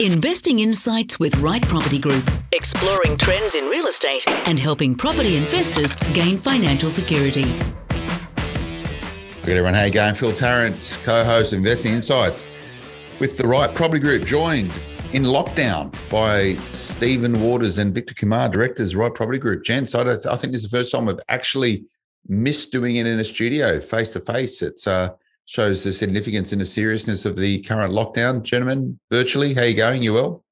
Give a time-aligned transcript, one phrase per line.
[0.00, 5.94] Investing insights with Right Property Group, exploring trends in real estate and helping property investors
[6.14, 7.44] gain financial security.
[9.42, 10.14] Good everyone, how you going?
[10.14, 12.42] Phil Tarrant, co-host Investing Insights
[13.18, 14.72] with the Right Property Group, joined
[15.12, 19.64] in lockdown by Stephen Waters and Victor Kumar, directors, Right Property Group.
[19.64, 21.84] Gents, I, I think this is the first time we've actually
[22.26, 24.62] missed doing it in a studio, face to face.
[24.62, 25.10] It's uh,
[25.50, 28.40] shows the significance and the seriousness of the current lockdown.
[28.40, 30.00] Gentlemen, virtually, how you going?
[30.00, 30.44] You well?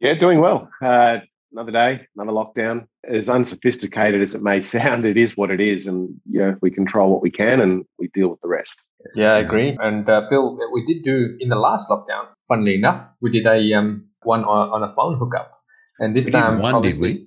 [0.00, 0.68] Yeah, doing well.
[0.82, 1.20] Uh,
[1.50, 2.86] another day, another lockdown.
[3.08, 6.70] As unsophisticated as it may sound, it is what it is, and you know we
[6.70, 8.82] control what we can and we deal with the rest.
[9.16, 9.78] Yeah, I agree.
[9.80, 12.26] And uh, Phil, we did do in the last lockdown.
[12.46, 15.58] Funnily enough, we did a um, one on, on a phone hookup,
[16.00, 17.26] and this We time, did one, did we?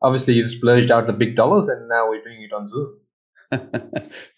[0.00, 2.98] obviously, you've splurged out the big dollars, and now we're doing it on Zoom.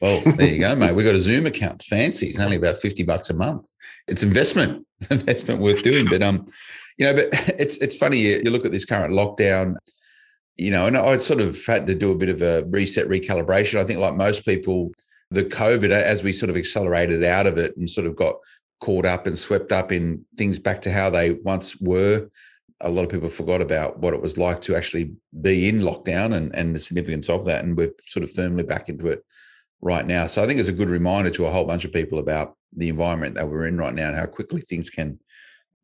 [0.00, 0.94] Well, there you go, mate.
[0.94, 1.82] We've got a Zoom account.
[1.82, 2.28] Fancy.
[2.28, 3.66] It's only about 50 bucks a month.
[4.08, 6.06] It's investment, investment worth doing.
[6.08, 6.46] But um,
[6.98, 7.28] you know, but
[7.58, 9.76] it's it's funny, you, you look at this current lockdown,
[10.56, 13.78] you know, and I sort of had to do a bit of a reset, recalibration.
[13.78, 14.92] I think like most people,
[15.30, 18.36] the COVID, as we sort of accelerated out of it and sort of got
[18.80, 22.28] caught up and swept up in things back to how they once were,
[22.80, 26.34] a lot of people forgot about what it was like to actually be in lockdown
[26.34, 27.64] and, and the significance of that.
[27.64, 29.24] And we're sort of firmly back into it
[29.80, 30.26] right now.
[30.26, 32.88] So I think it's a good reminder to a whole bunch of people about the
[32.88, 35.18] environment that we're in right now and how quickly things can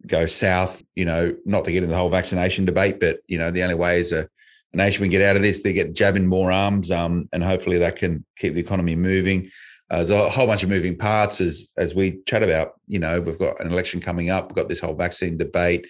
[0.07, 0.83] go south.
[0.95, 3.75] You know, not to get into the whole vaccination debate, but you know, the only
[3.75, 4.29] way is a,
[4.73, 7.79] a nation can get out of this, they get jabbing more arms, um, and hopefully
[7.79, 9.51] that can keep the economy moving.
[9.91, 12.73] Uh, there's a whole bunch of moving parts as as we chat about.
[12.87, 14.49] You know, we've got an election coming up.
[14.49, 15.87] We've got this whole vaccine debate.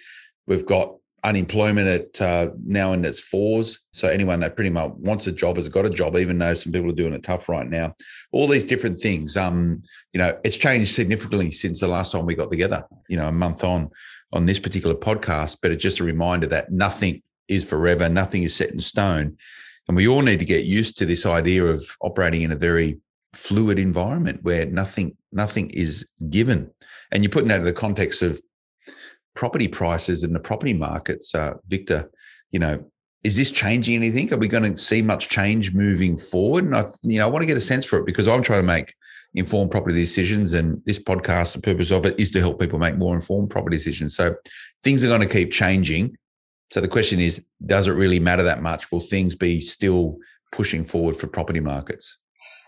[0.47, 3.79] We've got unemployment at uh, now in its fours.
[3.93, 6.73] So anyone that pretty much wants a job has got a job, even though some
[6.73, 7.95] people are doing it tough right now.
[8.31, 9.37] All these different things.
[9.37, 12.83] Um, you know, it's changed significantly since the last time we got together.
[13.07, 13.89] You know, a month on
[14.33, 15.57] on this particular podcast.
[15.61, 18.09] But it's just a reminder that nothing is forever.
[18.09, 19.37] Nothing is set in stone,
[19.87, 22.99] and we all need to get used to this idea of operating in a very
[23.33, 26.69] fluid environment where nothing nothing is given.
[27.11, 28.41] And you're putting that in the context of
[29.35, 32.09] property prices in the property markets, uh, Victor,
[32.51, 32.83] you know,
[33.23, 34.31] is this changing anything?
[34.33, 36.65] Are we going to see much change moving forward?
[36.65, 38.61] And I, you know, I want to get a sense for it because I'm trying
[38.61, 38.93] to make
[39.33, 42.97] informed property decisions, and this podcast, the purpose of it is to help people make
[42.97, 44.15] more informed property decisions.
[44.15, 44.35] So
[44.83, 46.15] things are going to keep changing.
[46.71, 48.91] So the question is, does it really matter that much?
[48.91, 50.17] Will things be still
[50.51, 52.17] pushing forward for property markets?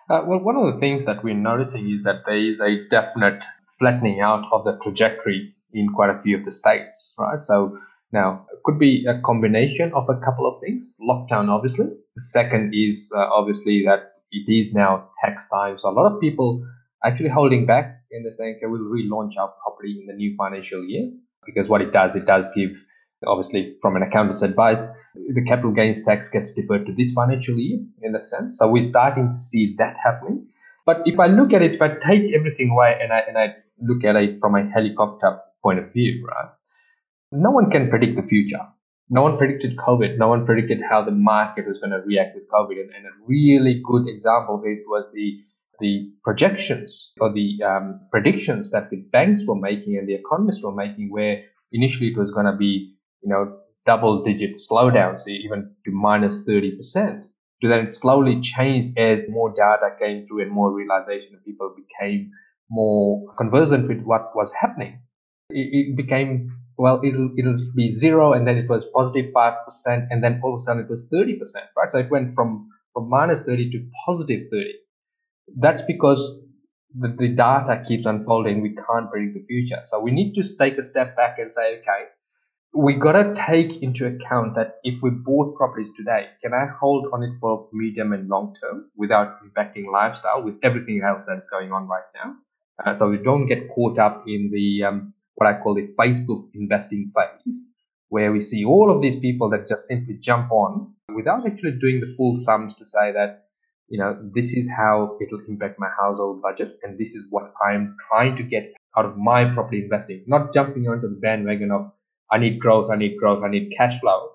[0.10, 3.44] Uh, well, one of the things that we're noticing is that there is a definite
[3.78, 7.44] flattening out of the trajectory in quite a few of the states, right?
[7.44, 7.78] So
[8.12, 10.98] now it could be a combination of a couple of things.
[11.02, 11.88] Lockdown, obviously.
[12.16, 15.78] The second is uh, obviously that it is now tax time.
[15.78, 16.66] So a lot of people
[17.04, 20.84] actually holding back and they're saying, okay, we'll relaunch our property in the new financial
[20.84, 21.12] year
[21.46, 22.84] because what it does, it does give
[23.26, 27.80] obviously from an accountant's advice, the capital gains tax gets deferred to this financial year
[28.02, 28.58] in that sense.
[28.58, 30.48] So we're starting to see that happening.
[30.86, 33.56] But if I look at it, if I take everything away and I and I
[33.82, 36.52] look at it from a helicopter point of view, right?
[37.32, 38.66] No one can predict the future.
[39.10, 40.18] No one predicted COVID.
[40.18, 42.80] No one predicted how the market was going to react with COVID.
[42.82, 45.40] And, and a really good example of it was the
[45.82, 50.74] the projections or the um, predictions that the banks were making and the economists were
[50.74, 51.44] making, where
[51.74, 57.24] initially it was going to be, you know, double digit slowdowns, even to minus 30%.
[57.62, 61.76] To then it slowly changed as more data came through and more realization of people
[61.76, 62.32] became
[62.70, 65.02] more conversant with what was happening
[65.50, 70.06] it, it became well it'll it'll be zero and then it was positive five percent
[70.10, 71.90] and then all of a sudden it was 30 percent right?
[71.92, 74.74] So it went from from minus 30 to positive 30
[75.58, 76.42] that's because
[76.98, 78.62] the, the data keeps unfolding.
[78.62, 79.82] We can't predict the future.
[79.84, 82.06] So we need to take a step back and say okay
[82.78, 87.08] we got to take into account that if we bought properties today can i hold
[87.14, 91.48] on it for medium and long term without impacting lifestyle with everything else that is
[91.48, 92.36] going on right now?
[92.84, 96.50] Uh, so we don't get caught up in the um, what I call the Facebook
[96.54, 97.74] investing phase,
[98.10, 102.02] where we see all of these people that just simply jump on without actually doing
[102.02, 103.46] the full sums to say that,
[103.90, 107.96] you know, this is how it'll impact my household budget and this is what I'm
[108.10, 111.92] trying to get out of my property investing, not jumping onto the bandwagon of
[112.32, 114.30] I need growth, I need growth, I need cash flow,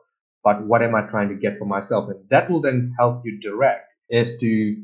[0.45, 2.09] but what am I trying to get for myself?
[2.09, 4.77] And that will then help you direct as to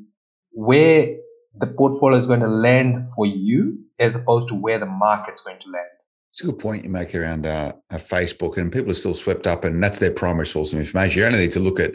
[0.52, 1.16] where
[1.58, 5.58] the portfolio is going to land for you as opposed to where the market's going
[5.60, 5.86] to land.
[6.36, 9.64] It's a good point you make around uh, Facebook, and people are still swept up,
[9.64, 11.20] and that's their primary source of information.
[11.20, 11.94] You only need to look at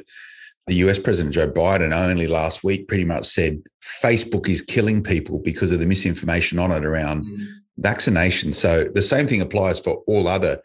[0.66, 3.62] the US President Joe Biden only last week pretty much said
[4.02, 7.50] Facebook is killing people because of the misinformation on it around mm.
[7.78, 8.52] vaccination.
[8.52, 10.60] So the same thing applies for all other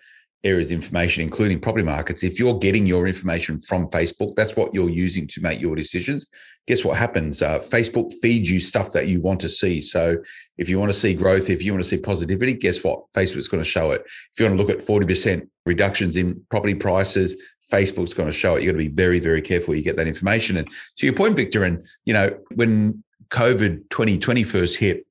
[0.47, 4.73] areas of information, including property markets, if you're getting your information from Facebook, that's what
[4.73, 6.27] you're using to make your decisions.
[6.67, 7.43] Guess what happens?
[7.43, 9.81] Uh, Facebook feeds you stuff that you want to see.
[9.81, 10.17] So
[10.57, 13.01] if you want to see growth, if you want to see positivity, guess what?
[13.13, 14.03] Facebook's going to show it.
[14.33, 17.37] If you want to look at 40% reductions in property prices,
[17.71, 18.63] Facebook's going to show it.
[18.63, 20.57] You've got to be very, very careful you get that information.
[20.57, 25.07] And to your point, Victor, and you know, when COVID 2020 first hit,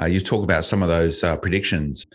[0.00, 2.06] uh, you talk about some of those uh, predictions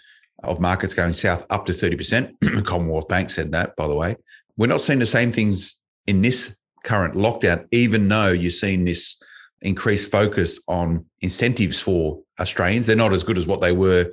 [0.44, 2.66] of markets going south up to 30%.
[2.66, 4.16] Commonwealth Bank said that, by the way.
[4.58, 5.78] We're not seeing the same things
[6.08, 9.22] in this current lockdown, even though you're seeing this
[9.62, 12.86] increased focus on incentives for Australians.
[12.86, 14.12] They're not as good as what they were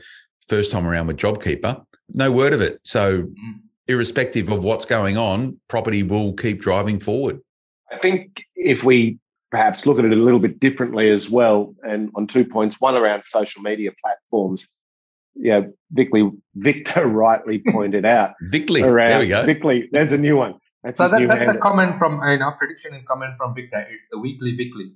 [0.48, 1.84] first time around with JobKeeper.
[2.14, 2.80] No word of it.
[2.84, 3.54] So, mm.
[3.86, 7.40] irrespective of what's going on, property will keep driving forward.
[7.90, 9.18] I think if we
[9.50, 12.96] perhaps look at it a little bit differently as well, and on two points one
[12.96, 14.68] around social media platforms
[15.34, 15.62] yeah,
[15.94, 18.34] Vickley, Victor rightly pointed out.
[18.50, 19.44] Vickley, around, there we go.
[19.44, 20.54] Vickley, that's a new one.
[20.82, 21.56] That's so that, that's handle.
[21.56, 23.86] a comment from, you know, prediction and comment from Victor.
[23.90, 24.92] It's the weekly Vickley.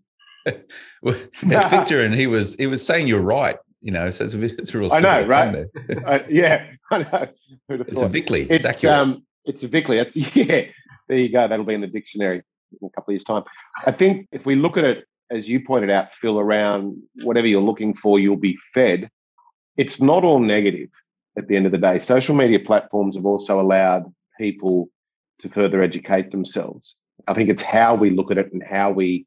[1.03, 3.57] well, it's Victor, and he was he was saying you're right.
[3.81, 4.93] You know, so it's a, it's a real.
[4.93, 5.67] I know, right?
[6.07, 7.29] uh, yeah, I know.
[7.69, 8.43] It's a Vickley.
[8.43, 8.95] It's, it's accurate.
[8.95, 10.03] Um, it's a Vickley.
[10.03, 10.63] That's yeah.
[11.09, 11.47] There you go.
[11.47, 12.43] That'll be in the dictionary
[12.81, 13.45] in a couple of years' time.
[13.87, 17.63] I think if we look at it, as you pointed out, Phil, around whatever you're
[17.63, 19.09] looking for, you'll be fed
[19.77, 20.89] it's not all negative
[21.37, 21.99] at the end of the day.
[21.99, 24.89] Social media platforms have also allowed people
[25.41, 26.97] to further educate themselves.
[27.27, 29.27] I think it's how we look at it and how we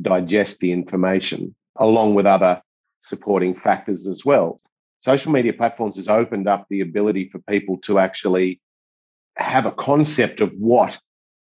[0.00, 2.62] digest the information, along with other
[3.00, 4.60] supporting factors as well.
[5.00, 8.60] Social media platforms has opened up the ability for people to actually
[9.36, 10.98] have a concept of what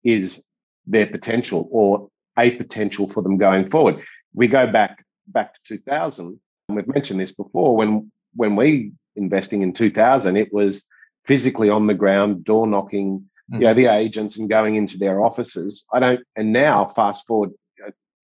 [0.04, 0.44] is
[0.86, 4.02] their potential or a potential for them going forward.
[4.34, 9.62] We go back back to 2000, and we've mentioned this before when when we investing
[9.62, 10.86] in 2000, it was
[11.26, 13.20] physically on the ground, door knocking,
[13.52, 13.62] mm-hmm.
[13.62, 15.86] you know, the agents and going into their offices.
[15.94, 17.52] I don't, and now fast forward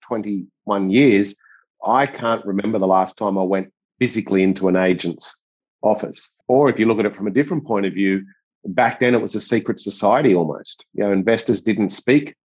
[0.07, 1.35] 21 years,
[1.85, 5.35] I can't remember the last time I went physically into an agent's
[5.81, 6.31] office.
[6.47, 8.25] Or if you look at it from a different point of view,
[8.65, 10.85] back then it was a secret society almost.
[10.93, 12.35] You know, investors didn't speak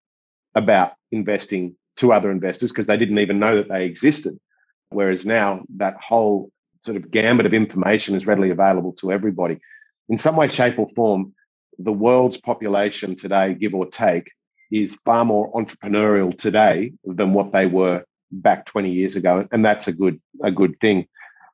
[0.54, 4.38] about investing to other investors because they didn't even know that they existed.
[4.90, 6.50] Whereas now that whole
[6.84, 9.58] sort of gambit of information is readily available to everybody.
[10.08, 11.34] In some way, shape, or form,
[11.78, 14.30] the world's population today, give or take,
[14.70, 19.46] is far more entrepreneurial today than what they were back 20 years ago.
[19.52, 21.06] And that's a good, a good thing.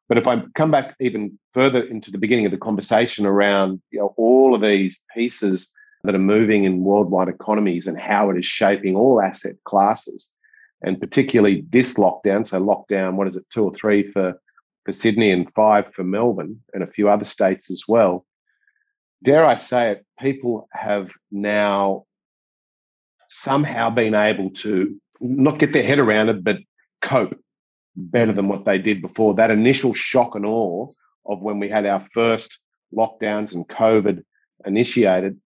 [0.08, 3.98] But if I come back even further into the beginning of the conversation around you
[3.98, 5.70] know, all of these pieces
[6.04, 10.30] that are moving in worldwide economies and how it is shaping all asset classes,
[10.82, 12.46] and particularly this lockdown.
[12.46, 14.40] So, lockdown, what is it, two or three for
[14.88, 18.24] for Sydney and five for Melbourne and a few other states as well.
[19.22, 22.06] Dare I say it, people have now
[23.26, 26.56] somehow been able to not get their head around it, but
[27.02, 27.38] cope
[27.96, 29.34] better than what they did before.
[29.34, 30.86] That initial shock and awe
[31.26, 32.58] of when we had our first
[32.96, 34.24] lockdowns and COVID
[34.64, 35.38] initiated,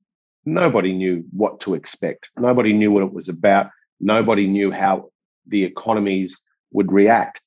[0.45, 2.29] nobody knew what to expect.
[2.39, 3.71] Nobody knew what it was about.
[3.99, 5.11] Nobody knew how
[5.49, 6.41] the economies
[6.71, 7.41] would react.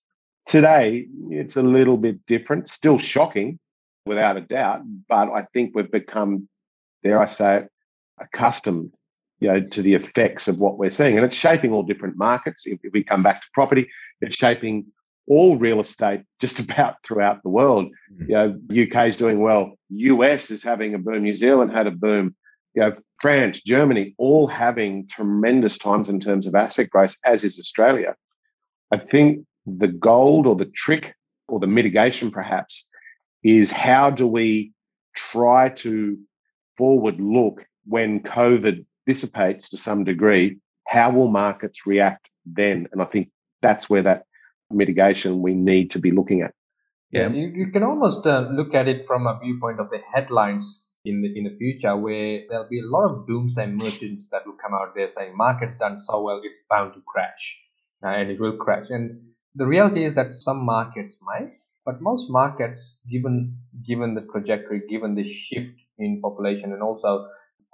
[0.46, 3.60] Today, it's a little bit different, still shocking
[4.06, 6.48] without a doubt, but I think we've become,
[7.04, 7.72] dare I say it,
[8.20, 8.92] accustomed
[9.40, 11.18] you know, to the effects of what we're seeing.
[11.18, 12.66] And it's shaping all different markets.
[12.66, 13.90] If, we come back to property,
[14.22, 14.86] it's shaping
[15.28, 17.92] all real estate just about throughout the world.
[18.14, 18.32] Mm-hmm.
[18.32, 19.78] You know, UK is doing well.
[19.90, 21.24] US is having a boom.
[21.24, 22.36] New Zealand had a boom.
[22.74, 27.58] You know, France, Germany, all having tremendous times in terms of asset growth, as is
[27.58, 28.16] Australia.
[28.92, 31.16] I think the gold or the trick
[31.48, 32.90] or the mitigation perhaps
[33.44, 34.74] is how do we
[35.16, 36.18] try to
[36.78, 40.60] forward look when COVID dissipates to some degree?
[40.88, 42.88] How will markets react then?
[42.92, 43.30] And I think
[43.62, 44.26] that's where that
[44.72, 46.54] mitigation we need to be looking at.
[47.12, 50.92] Yeah, you, you can almost uh, look at it from a viewpoint of the headlines
[51.06, 54.58] in the in the future, where there'll be a lot of doomsday merchants that will
[54.62, 57.62] come out there saying market's done so well, it's bound to crash,
[58.04, 58.90] uh, and it will crash.
[58.90, 59.22] And
[59.56, 61.54] the reality is that some markets might,
[61.86, 63.58] but most markets, given
[63.88, 67.28] given the trajectory, given the shift in population, and also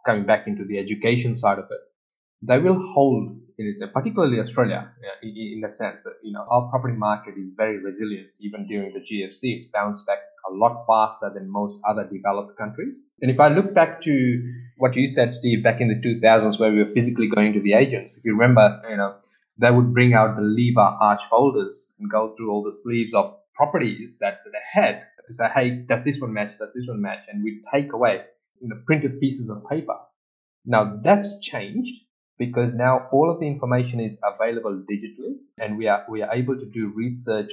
[0.05, 1.79] coming back into the education side of it,
[2.41, 3.37] they will hold.
[3.57, 7.77] It is particularly Australia in, that sense that you know our property market is very
[7.77, 8.29] resilient.
[8.39, 10.19] Even during the GFC, it's bounced back
[10.49, 13.07] a lot faster than most other developed countries.
[13.21, 16.71] And if I look back to what you said, Steve, back in the 2000s, where
[16.71, 19.15] we were physically going to the agents, if you remember, you know,
[19.61, 23.35] they would bring out the lever arch folders and go through all the sleeves of
[23.55, 26.57] properties that they had to say, hey, does this one match?
[26.57, 27.19] Does this one match?
[27.29, 28.23] And we'd take away
[28.59, 29.95] you know, printed pieces of paper.
[30.65, 32.03] Now that's changed
[32.37, 36.57] because now all of the information is available digitally and we are we are able
[36.57, 37.51] to do research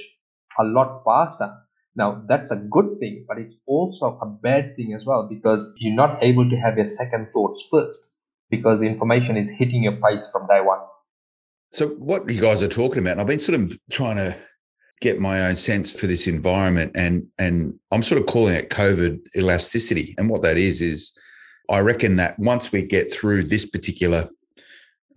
[0.59, 1.49] a lot faster
[1.95, 5.93] now that's a good thing but it's also a bad thing as well because you're
[5.93, 8.15] not able to have your second thoughts first
[8.49, 10.79] because the information is hitting your face from day one
[11.71, 14.35] so what you guys are talking about and i've been sort of trying to
[15.01, 19.19] get my own sense for this environment and and i'm sort of calling it covid
[19.35, 21.17] elasticity and what that is is
[21.69, 24.29] i reckon that once we get through this particular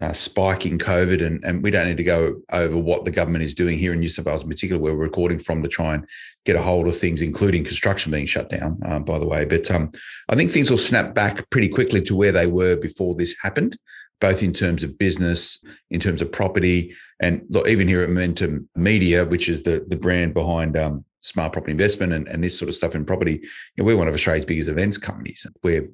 [0.03, 3.45] uh, spike in COVID, and, and we don't need to go over what the government
[3.45, 5.95] is doing here in New South Wales in particular, where we're recording from to try
[5.95, 6.05] and
[6.45, 9.45] get a hold of things, including construction being shut down, uh, by the way.
[9.45, 9.93] But um,
[10.29, 13.77] I think things will snap back pretty quickly to where they were before this happened,
[14.23, 18.69] both in terms of business, in terms of property, and look, even here at Momentum
[18.77, 22.69] Media, which is the, the brand behind um, smart property investment and, and this sort
[22.69, 25.45] of stuff in property, you know, we're one of Australia's biggest events companies.
[25.65, 25.89] We're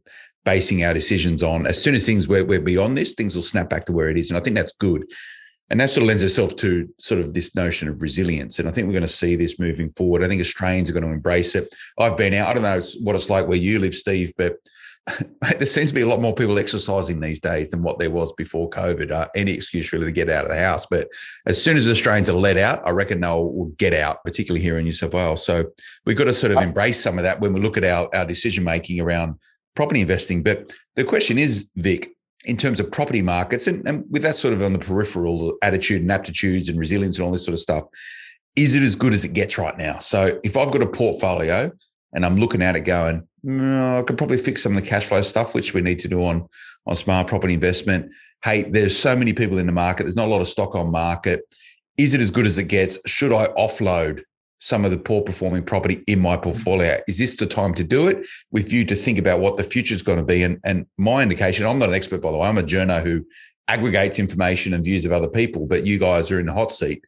[0.45, 1.67] basing our decisions on.
[1.67, 4.19] As soon as things we're, we're beyond this, things will snap back to where it
[4.19, 4.31] is.
[4.31, 5.11] And I think that's good.
[5.71, 8.59] And that sort of lends itself to sort of this notion of resilience.
[8.59, 10.23] And I think we're going to see this moving forward.
[10.23, 11.75] I think Australians are going to embrace it.
[11.99, 14.57] I've been out, I don't know what it's like where you live, Steve, but
[15.59, 18.33] there seems to be a lot more people exercising these days than what there was
[18.33, 19.11] before COVID.
[19.11, 20.87] Uh, any excuse really to get out of the house.
[20.87, 21.09] But
[21.47, 24.79] as soon as Australians are let out, I reckon they'll will get out, particularly here
[24.79, 25.45] in New South Wales.
[25.45, 25.67] So
[26.05, 28.25] we've got to sort of embrace some of that when we look at our, our
[28.25, 29.37] decision making around
[29.75, 30.43] property investing.
[30.43, 32.11] But the question is, Vic,
[32.45, 36.03] in terms of property markets, and, and with that sort of on the peripheral attitude
[36.03, 37.85] and aptitudes and resilience and all this sort of stuff,
[38.57, 39.99] is it as good as it gets right now?
[39.99, 41.71] So if I've got a portfolio
[42.12, 45.07] and I'm looking at it going, no, I could probably fix some of the cash
[45.07, 46.49] flow stuff, which we need to do on,
[46.87, 48.11] on smart property investment.
[48.45, 50.05] Hey, there's so many people in the market.
[50.05, 51.43] There's not a lot of stock on market.
[51.97, 52.99] Is it as good as it gets?
[53.07, 54.23] Should I offload
[54.61, 56.99] some of the poor performing property in my portfolio.
[57.07, 59.95] Is this the time to do it with you to think about what the future
[59.95, 60.43] is going to be?
[60.43, 63.25] And, and my indication, I'm not an expert, by the way, I'm a journo who
[63.69, 67.05] aggregates information and views of other people, but you guys are in the hot seat.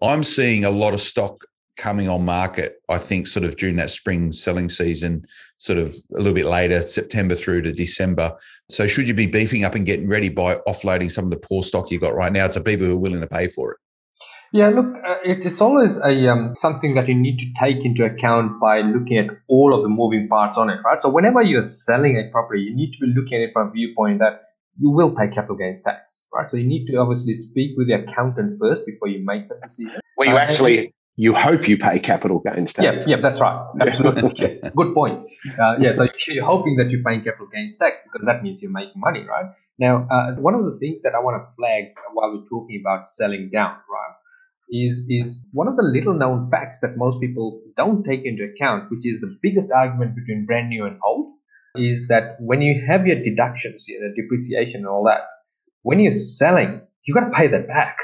[0.00, 1.44] I'm seeing a lot of stock
[1.76, 5.24] coming on market, I think, sort of during that spring selling season,
[5.56, 8.32] sort of a little bit later, September through to December.
[8.70, 11.62] So, should you be beefing up and getting ready by offloading some of the poor
[11.62, 13.78] stock you've got right now to people who are willing to pay for it?
[14.52, 18.04] Yeah, look, uh, it is always a um, something that you need to take into
[18.04, 21.00] account by looking at all of the moving parts on it, right?
[21.00, 23.70] So whenever you're selling a property, you need to be looking at it from a
[23.72, 24.42] viewpoint that
[24.78, 26.48] you will pay capital gains tax, right?
[26.48, 30.00] So you need to obviously speak with the accountant first before you make that decision.
[30.16, 33.06] Well, you uh, actually you hope you pay capital gains tax.
[33.06, 33.66] Yeah, yeah, that's right.
[33.80, 34.60] Absolutely.
[34.76, 35.22] Good point.
[35.58, 38.72] Uh, yeah, so you're hoping that you're paying capital gains tax because that means you're
[38.72, 39.46] making money, right?
[39.78, 43.06] Now, uh, one of the things that I want to flag while we're talking about
[43.06, 44.14] selling down, right?
[44.70, 48.90] is is one of the little known facts that most people don't take into account,
[48.90, 51.34] which is the biggest argument between brand new and old,
[51.76, 55.22] is that when you have your deductions, you know, depreciation and all that,
[55.82, 57.98] when you're selling, you've got to pay that back,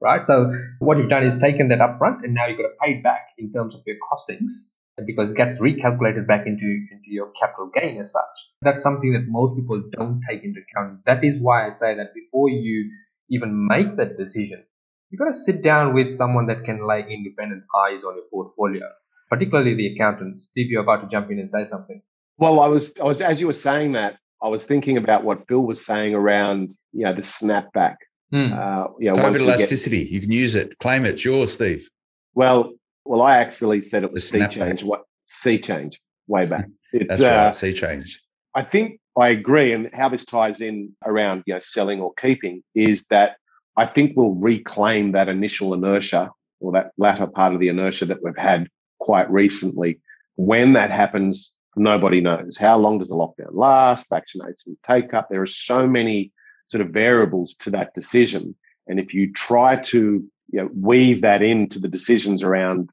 [0.00, 0.24] right?
[0.24, 3.02] So what you've done is taken that upfront, and now you've got to pay it
[3.02, 4.70] back in terms of your costings
[5.06, 8.24] because it gets recalculated back into into your capital gain as such.
[8.62, 11.04] That's something that most people don't take into account.
[11.04, 12.90] That is why I say that before you
[13.30, 14.64] even make that decision,
[15.10, 18.88] you've got to sit down with someone that can lay independent eyes on your portfolio,
[19.30, 20.40] particularly the accountant.
[20.40, 22.02] Steve, you're about to jump in and say something.
[22.38, 25.48] Well, I was, I was, as you were saying that, I was thinking about what
[25.48, 27.96] Phil was saying around, you know, the snapback.
[28.32, 28.52] Mm.
[28.52, 30.04] Uh, you know, COVID elasticity.
[30.04, 30.78] Get, you can use it.
[30.78, 31.14] Claim it.
[31.14, 31.88] It's yours, Steve.
[32.34, 32.72] Well,
[33.04, 34.82] well, I actually said it was sea change.
[34.82, 36.00] What sea change?
[36.26, 36.66] Way back.
[36.90, 37.28] It's, That's right.
[37.28, 38.22] Uh, sea change.
[38.54, 42.62] I think I agree, and how this ties in around you know selling or keeping
[42.74, 43.36] is that
[43.76, 46.30] I think we'll reclaim that initial inertia
[46.60, 48.68] or that latter part of the inertia that we've had
[49.00, 50.00] quite recently.
[50.36, 52.56] When that happens, nobody knows.
[52.56, 54.08] How long does the lockdown last?
[54.08, 55.28] Vaccination take up.
[55.28, 56.32] There are so many
[56.68, 58.54] sort of variables to that decision.
[58.86, 62.90] And if you try to you know, weave that into the decisions around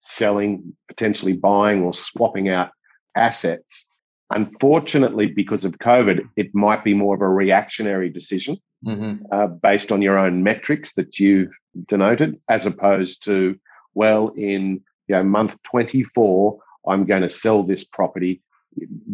[0.00, 2.70] selling, potentially buying or swapping out
[3.16, 3.86] assets,
[4.30, 9.24] unfortunately, because of COVID, it might be more of a reactionary decision mm-hmm.
[9.32, 11.52] uh, based on your own metrics that you've
[11.88, 13.58] denoted, as opposed to,
[13.94, 18.42] well, in you know, month 24, I'm going to sell this property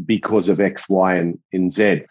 [0.06, 2.02] because of X, Y, and, and Z.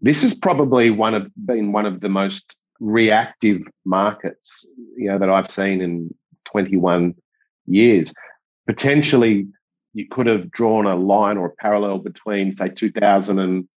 [0.00, 5.30] This has probably one of been one of the most reactive markets, you know, that
[5.30, 6.14] I've seen in
[6.46, 7.14] 21
[7.66, 8.12] years.
[8.66, 9.46] Potentially,
[9.94, 13.68] you could have drawn a line or a parallel between, say, 2000 and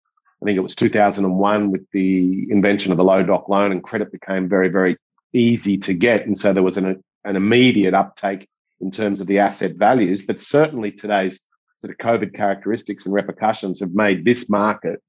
[0.41, 4.11] I think it was 2001 with the invention of the low doc loan, and credit
[4.11, 4.97] became very, very
[5.33, 6.25] easy to get.
[6.25, 8.47] And so there was an, an immediate uptake
[8.79, 10.21] in terms of the asset values.
[10.21, 11.41] But certainly today's
[11.77, 15.01] sort of COVID characteristics and repercussions have made this market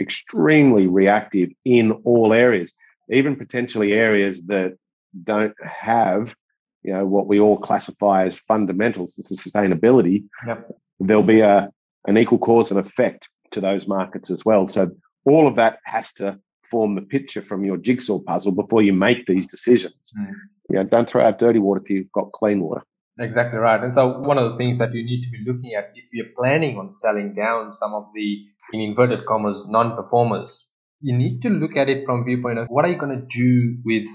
[0.00, 2.72] extremely reactive in all areas,
[3.10, 4.76] even potentially areas that
[5.24, 6.34] don't have,
[6.82, 10.24] you know, what we all classify as fundamentals to sustainability.
[10.46, 10.70] Yep.
[11.00, 11.70] There'll be a
[12.06, 14.66] an equal cause and effect to those markets as well.
[14.66, 14.90] So
[15.26, 16.38] all of that has to
[16.70, 20.14] form the picture from your jigsaw puzzle before you make these decisions.
[20.18, 20.32] Mm.
[20.70, 22.82] You know, don't throw out dirty water till you've got clean water.
[23.18, 23.82] Exactly right.
[23.82, 26.32] And so one of the things that you need to be looking at if you're
[26.36, 30.68] planning on selling down some of the in inverted commas non-performers,
[31.00, 33.78] you need to look at it from viewpoint of what are you going to do
[33.84, 34.06] with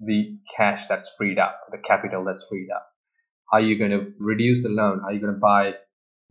[0.00, 2.86] the cash that's freed up, the capital that's freed up.
[3.52, 5.00] Are you going to reduce the loan?
[5.04, 5.74] Are you going to buy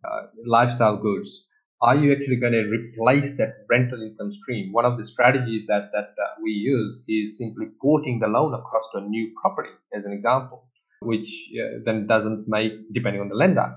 [0.03, 1.47] uh, lifestyle goods?
[1.81, 4.71] Are you actually going to replace that rental income stream?
[4.71, 8.89] One of the strategies that that uh, we use is simply porting the loan across
[8.93, 10.67] to a new property, as an example,
[11.01, 13.75] which uh, then doesn't make, depending on the lender,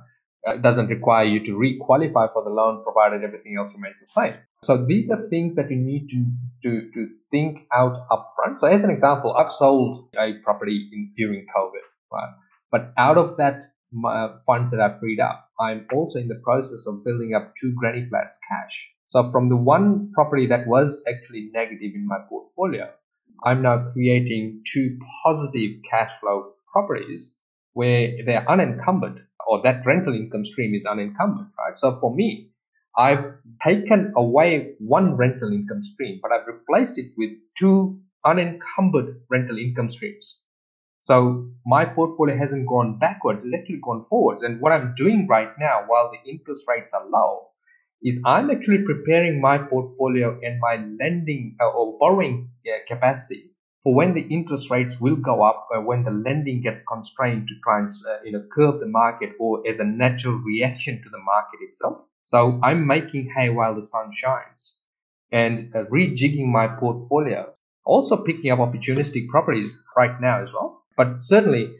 [0.62, 4.34] doesn't require you to re-qualify for the loan provided everything else remains the same.
[4.62, 6.26] So these are things that you need to,
[6.62, 8.58] to, to think out upfront.
[8.58, 12.32] So as an example, I've sold a property in, during COVID, right?
[12.70, 13.64] But out of that
[14.06, 17.74] uh, funds that I've freed up, I'm also in the process of building up two
[17.74, 18.90] granny flats cash.
[19.06, 22.90] So from the one property that was actually negative in my portfolio,
[23.44, 27.36] I'm now creating two positive cash flow properties
[27.78, 31.76] where they're unencumbered or that rental income stream is unencumbered, right?
[31.78, 32.50] So for me,
[32.96, 33.24] I've
[33.62, 39.90] taken away one rental income stream, but I've replaced it with two unencumbered rental income
[39.90, 40.40] streams.
[41.02, 44.42] So my portfolio hasn't gone backwards, it's actually gone forwards.
[44.42, 47.46] And what I'm doing right now, while the interest rates are low,
[48.02, 52.50] is I'm actually preparing my portfolio and my lending uh, or borrowing
[52.88, 53.52] capacity
[53.84, 57.54] for when the interest rates will go up or when the lending gets constrained to
[57.64, 61.18] try and uh, you know curb the market or as a natural reaction to the
[61.18, 62.04] market itself.
[62.24, 64.80] So i'm making hay while the sun shines
[65.32, 67.52] and uh, rejigging my portfolio.
[67.84, 70.82] Also picking up opportunistic properties right now as well.
[70.96, 71.72] But certainly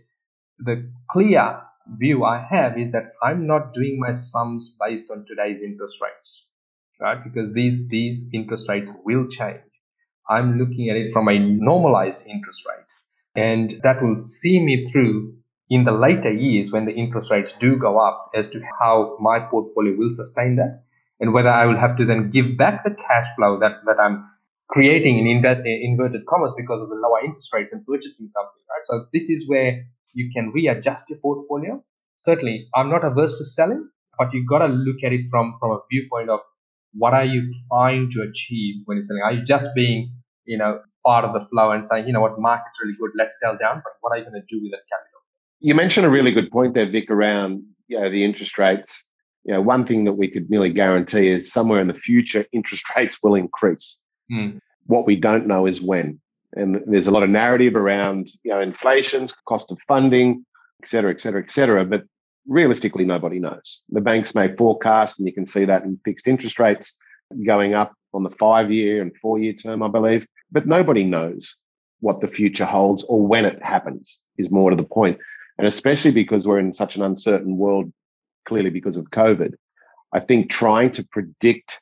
[0.59, 1.63] the clear
[1.99, 6.49] view i have is that i'm not doing my sums based on today's interest rates
[7.01, 7.23] right?
[7.23, 9.61] Because these these interest rates will change
[10.29, 12.93] I'm looking at it from a normalized interest rate.
[13.35, 15.37] And that will see me through
[15.71, 19.39] in the later years when the interest rates do go up as to how my
[19.39, 20.83] portfolio will sustain that
[21.21, 24.29] and whether I will have to then give back the cash flow that, that I'm
[24.69, 28.85] creating in inver- inverted commas because of the lower interest rates and purchasing something, right?
[28.85, 31.83] So this is where you can readjust your portfolio.
[32.17, 33.89] Certainly, I'm not averse to selling,
[34.19, 36.41] but you've got to look at it from, from a viewpoint of
[36.93, 39.23] what are you trying to achieve when you're selling?
[39.23, 40.13] Are you just being
[40.49, 43.39] you know, part of the flow and saying, you know what, market's really good, let's
[43.39, 45.21] sell down, but what are you going to do with that capital?
[45.61, 49.05] You mentioned a really good point there, Vic, around you know the interest rates.
[49.45, 52.85] You know, one thing that we could nearly guarantee is somewhere in the future, interest
[52.97, 53.99] rates will increase.
[54.33, 54.59] Mm.
[54.87, 56.21] What we don't know is when.
[56.55, 60.45] And there's a lot of narrative around, you know, inflation's cost of funding,
[60.83, 61.85] et cetera, et cetera, et cetera.
[61.85, 62.05] But
[62.47, 63.83] realistically, nobody knows.
[63.91, 66.95] The banks may forecast, and you can see that in fixed interest rates
[67.47, 70.27] going up on the five year and four year term, I believe.
[70.51, 71.57] But nobody knows
[72.01, 75.19] what the future holds or when it happens, is more to the point.
[75.59, 77.93] And especially because we're in such an uncertain world,
[78.47, 79.55] clearly because of COVID,
[80.13, 81.81] I think trying to predict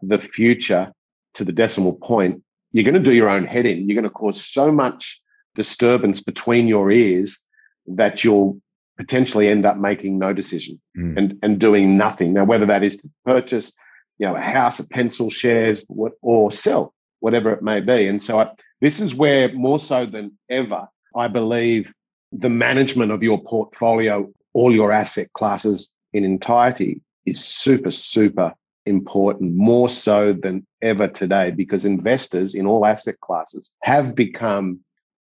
[0.00, 0.92] the future
[1.34, 3.88] to the decimal point, you're going to do your own head in.
[3.88, 5.20] You're going to cause so much
[5.54, 7.42] disturbance between your ears
[7.86, 8.60] that you'll
[8.96, 11.16] potentially end up making no decision mm.
[11.16, 12.32] and, and doing nothing.
[12.32, 13.74] Now, whether that is to purchase,
[14.18, 15.84] you know, a house, a pencil shares,
[16.22, 18.06] or sell whatever it may be.
[18.06, 18.50] And so I,
[18.80, 21.92] this is where more so than ever, I believe
[22.32, 28.52] the management of your portfolio, all your asset classes in entirety is super, super
[28.84, 34.80] important, more so than ever today, because investors in all asset classes have become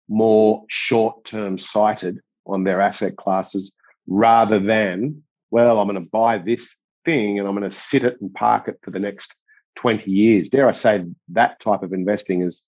[0.10, 3.72] more short term sighted on their asset classes
[4.08, 6.76] rather than, well, I'm going to buy this
[7.06, 9.36] thing and I'm going to sit it and park it for the next
[9.76, 10.50] 20 years.
[10.50, 12.64] Dare I say that type of investing is,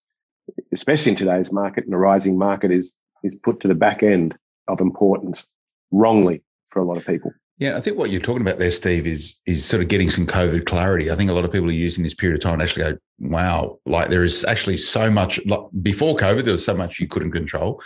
[0.73, 4.35] especially in today's market and a rising market, is is put to the back end
[4.67, 5.45] of importance
[5.91, 7.31] wrongly for a lot of people.
[7.59, 10.25] Yeah, I think what you're talking about there, Steve, is is sort of getting some
[10.25, 11.11] COVID clarity.
[11.11, 12.97] I think a lot of people are using this period of time to actually go,
[13.19, 15.39] wow, like there is actually so much.
[15.45, 17.81] Like before COVID, there was so much you couldn't control.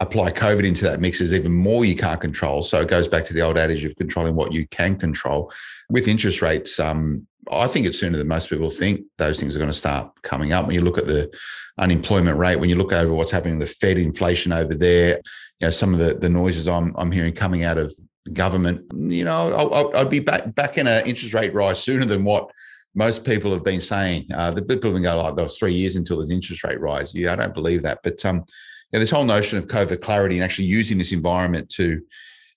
[0.00, 2.62] Apply COVID into that mix, there's even more you can't control.
[2.62, 5.52] So it goes back to the old adage of controlling what you can control.
[5.90, 9.58] With interest rates, um, I think it's sooner than most people think those things are
[9.58, 10.66] going to start coming up.
[10.66, 11.32] When you look at the
[11.78, 15.16] unemployment rate, when you look over what's happening the Fed inflation over there,
[15.60, 17.94] you know, some of the, the noises I'm, I'm hearing coming out of
[18.32, 19.52] government, you know,
[19.94, 22.50] I'll be back back in an interest rate rise sooner than what
[22.94, 24.26] most people have been saying.
[24.34, 26.80] Uh, the people have been going like, there was three years until there's interest rate
[26.80, 27.14] rise.
[27.14, 28.00] Yeah, I don't believe that.
[28.02, 28.44] But um,
[28.92, 32.02] yeah, this whole notion of COVID clarity and actually using this environment to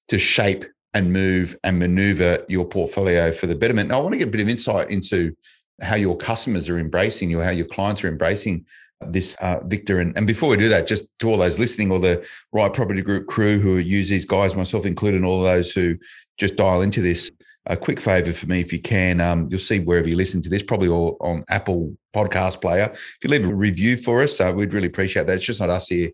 [0.09, 3.89] to shape and move and maneuver your portfolio for the betterment.
[3.89, 5.35] Now, I want to get a bit of insight into
[5.81, 8.65] how your customers are embracing you, how your clients are embracing
[9.07, 9.99] this, uh, Victor.
[9.99, 13.01] And, and before we do that, just to all those listening, or the Right Property
[13.01, 15.95] Group crew who use these guys, myself included, and all those who
[16.37, 17.31] just dial into this,
[17.67, 20.49] a quick favor for me, if you can, um, you'll see wherever you listen to
[20.49, 22.89] this, probably all on Apple Podcast Player.
[22.91, 25.35] If you leave a review for us, uh, we'd really appreciate that.
[25.35, 26.09] It's just not us here,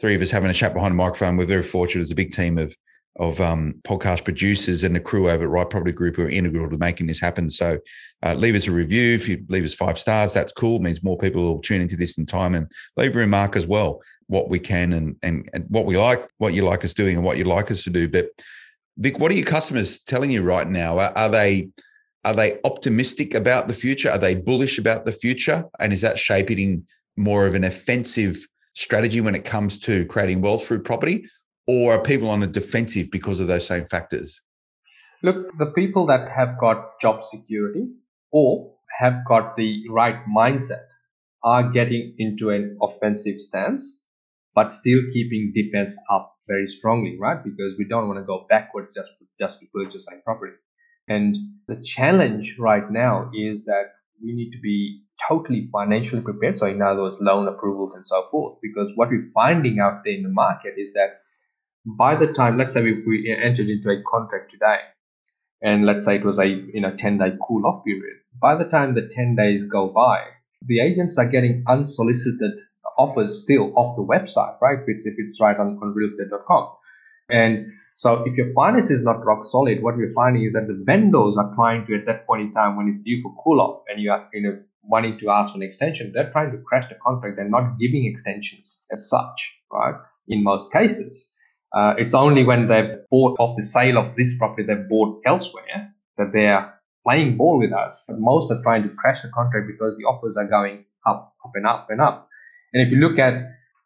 [0.00, 1.36] three of us having a chat behind a microphone.
[1.36, 2.02] We're very fortunate.
[2.02, 2.76] It's a big team of
[3.18, 6.70] of um, podcast producers and the crew over at Right Property Group who are integral
[6.70, 7.50] to making this happen.
[7.50, 7.78] So
[8.22, 9.14] uh, leave us a review.
[9.14, 10.76] If you leave us five stars, that's cool.
[10.76, 13.66] It means more people will tune into this in time and leave a remark as
[13.66, 17.16] well, what we can and, and, and what we like, what you like us doing
[17.16, 18.08] and what you'd like us to do.
[18.08, 18.28] But
[18.98, 20.98] Vic, what are your customers telling you right now?
[20.98, 21.70] Are, are they
[22.24, 24.10] are they optimistic about the future?
[24.10, 25.64] Are they bullish about the future?
[25.78, 30.66] And is that shaping more of an offensive strategy when it comes to creating wealth
[30.66, 31.26] through property?
[31.68, 34.40] Or are people on the defensive because of those same factors?
[35.22, 37.90] Look, the people that have got job security
[38.32, 40.86] or have got the right mindset
[41.44, 44.02] are getting into an offensive stance,
[44.54, 47.44] but still keeping defense up very strongly, right?
[47.44, 50.54] Because we don't want to go backwards just just to purchase a property.
[51.06, 56.58] And the challenge right now is that we need to be totally financially prepared.
[56.58, 58.58] So in other words, loan approvals and so forth.
[58.62, 61.20] Because what we're finding out there in the market is that
[61.96, 64.78] by the time, let's say we, we entered into a contract today,
[65.62, 68.68] and let's say it was a you know 10 day cool off period, by the
[68.68, 70.24] time the 10 days go by,
[70.66, 72.52] the agents are getting unsolicited
[72.98, 74.78] offers still off the website, right?
[74.80, 76.68] If it's, if it's right on, on realestate.com.
[77.30, 80.82] And so if your finance is not rock solid, what we're finding is that the
[80.84, 83.82] vendors are trying to, at that point in time when it's due for cool off
[83.88, 86.88] and you are you know wanting to ask for an extension, they're trying to crash
[86.88, 87.36] the contract.
[87.36, 89.94] They're not giving extensions as such, right?
[90.26, 91.32] In most cases.
[91.72, 95.94] Uh, it's only when they've bought off the sale of this property they've bought elsewhere
[96.16, 96.74] that they're
[97.06, 98.04] playing ball with us.
[98.06, 101.52] But most are trying to crash the contract because the offers are going up, up
[101.54, 102.28] and up and up.
[102.72, 103.40] And if you look at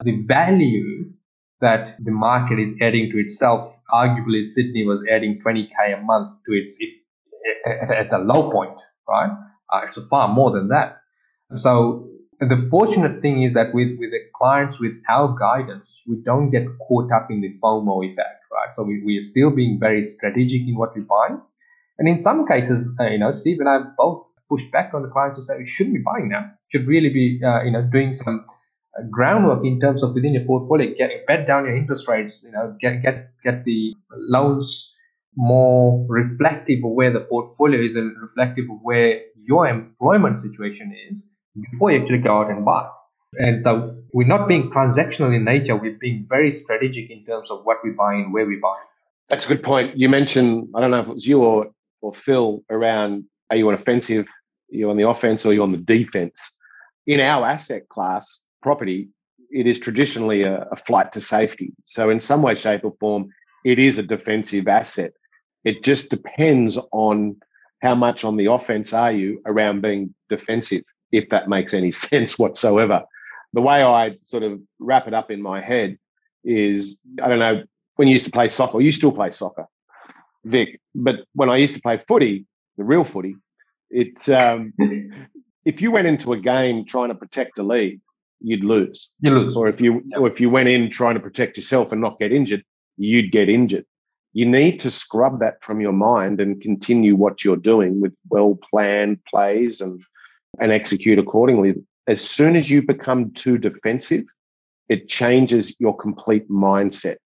[0.04, 1.12] the value
[1.60, 6.52] that the market is adding to itself, arguably Sydney was adding 20k a month to
[6.52, 6.78] its
[7.64, 9.30] at, at the low point, right?
[9.72, 10.98] Uh, it's far more than that.
[11.54, 12.08] So
[12.48, 16.66] the fortunate thing is that with, with the clients, with our guidance, we don't get
[16.86, 18.72] caught up in the FOMO effect, right?
[18.72, 21.28] So we, we are still being very strategic in what we buy.
[21.98, 25.08] And in some cases, uh, you know, Steve and I both pushed back on the
[25.08, 26.50] clients to say we shouldn't be buying now.
[26.68, 28.46] Should really be, uh, you know, doing some
[28.98, 32.52] uh, groundwork in terms of within your portfolio, get bed down your interest rates, you
[32.52, 34.94] know, get get get the loans
[35.36, 41.31] more reflective of where the portfolio is and reflective of where your employment situation is
[41.60, 42.88] before you actually go out and buy.
[43.38, 45.76] And so we're not being transactional in nature.
[45.76, 48.76] We're being very strategic in terms of what we buy and where we buy.
[49.28, 49.96] That's a good point.
[49.96, 51.70] You mentioned, I don't know if it was you or,
[52.02, 55.62] or Phil, around are you on offensive, are you on the offense, or are you
[55.62, 56.52] on the defense?
[57.06, 59.08] In our asset class, property,
[59.50, 61.72] it is traditionally a, a flight to safety.
[61.84, 63.28] So, in some way, shape, or form,
[63.64, 65.12] it is a defensive asset.
[65.64, 67.36] It just depends on
[67.80, 72.38] how much on the offense are you around being defensive if that makes any sense
[72.38, 73.04] whatsoever.
[73.52, 75.98] The way I sort of wrap it up in my head
[76.44, 77.62] is I don't know,
[77.96, 79.66] when you used to play soccer, you still play soccer,
[80.44, 82.46] Vic, but when I used to play footy,
[82.76, 83.36] the real footy,
[83.90, 84.72] it's um,
[85.64, 88.00] if you went into a game trying to protect a lead,
[88.40, 89.10] you'd lose.
[89.20, 89.56] You lose.
[89.56, 92.32] Or if you or if you went in trying to protect yourself and not get
[92.32, 92.64] injured,
[92.96, 93.84] you'd get injured.
[94.32, 98.58] You need to scrub that from your mind and continue what you're doing with well
[98.70, 100.02] planned plays and
[100.60, 101.74] and execute accordingly.
[102.06, 104.24] As soon as you become too defensive,
[104.88, 107.16] it changes your complete mindset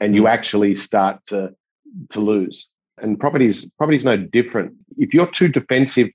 [0.00, 0.28] and you hmm.
[0.28, 1.54] actually start to,
[2.10, 2.68] to lose.
[2.98, 4.72] And properties property's no different.
[4.98, 6.08] If you're too defensive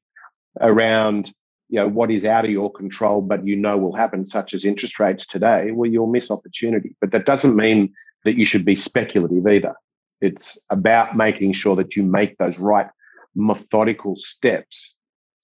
[0.61, 1.33] around
[1.69, 4.65] you know what is out of your control but you know will happen such as
[4.65, 7.93] interest rates today well you'll miss opportunity but that doesn't mean
[8.25, 9.73] that you should be speculative either
[10.19, 12.87] it's about making sure that you make those right
[13.35, 14.95] methodical steps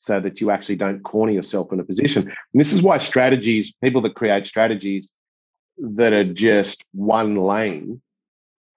[0.06, 2.24] so that you actually don't corner yourself in a position.
[2.24, 5.14] And this is why strategies, people that create strategies
[5.78, 8.02] that are just one lane,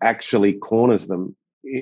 [0.03, 1.37] actually corners them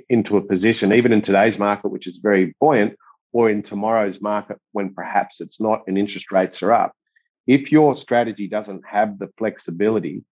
[0.09, 2.97] into a position, even in today's market, which is very buoyant,
[3.33, 6.93] or in tomorrow's market when perhaps it's not and interest rates are up.
[7.47, 10.25] If your strategy doesn't have the flexibility,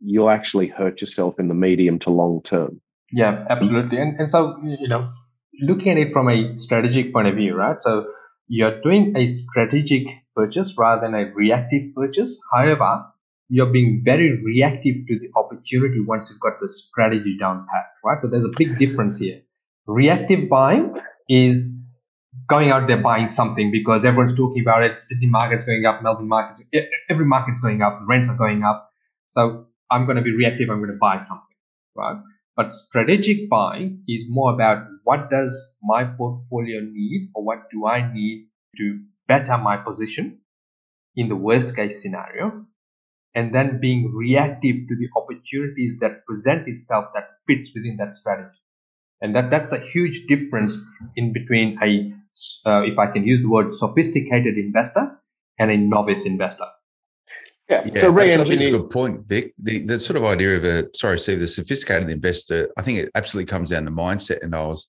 [0.00, 2.80] you'll actually hurt yourself in the medium to long term.
[3.12, 3.98] Yeah, absolutely.
[3.98, 5.10] And, and so, you know,
[5.60, 7.78] looking at it from a strategic point of view, right?
[7.78, 8.06] So
[8.50, 12.42] you're doing a strategic purchase rather than a reactive purchase.
[12.52, 13.06] However,
[13.48, 18.20] you're being very reactive to the opportunity once you've got the strategy down pat, right?
[18.20, 19.42] So there's a big difference here.
[19.86, 20.96] Reactive buying
[21.28, 21.78] is
[22.48, 25.00] going out there buying something because everyone's talking about it.
[25.00, 26.64] Sydney market's going up, Melbourne market's
[27.08, 28.90] every market's going up, rents are going up.
[29.28, 30.70] So I'm going to be reactive.
[30.70, 31.56] I'm going to buy something,
[31.94, 32.20] right?
[32.60, 38.12] But strategic buying is more about what does my portfolio need or what do I
[38.12, 40.42] need to better my position
[41.16, 42.66] in the worst case scenario
[43.34, 48.60] and then being reactive to the opportunities that present itself that fits within that strategy.
[49.22, 50.78] And that that's a huge difference
[51.16, 52.12] in between a
[52.68, 55.18] uh, if i can use the word sophisticated investor
[55.58, 56.66] and a novice investor
[57.70, 59.54] yeah, yeah so that's, I think it's a good point, Vic.
[59.58, 63.10] The, the sort of idea of a sorry, Steve, the sophisticated investor, I think it
[63.14, 64.42] absolutely comes down to mindset.
[64.42, 64.88] And I was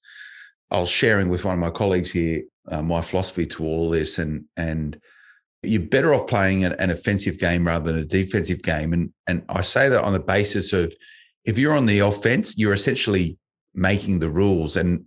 [0.71, 4.19] I was sharing with one of my colleagues here uh, my philosophy to all this,
[4.19, 4.99] and and
[5.63, 8.93] you're better off playing an, an offensive game rather than a defensive game.
[8.93, 10.93] And and I say that on the basis of
[11.45, 13.37] if you're on the offense, you're essentially
[13.73, 15.05] making the rules, and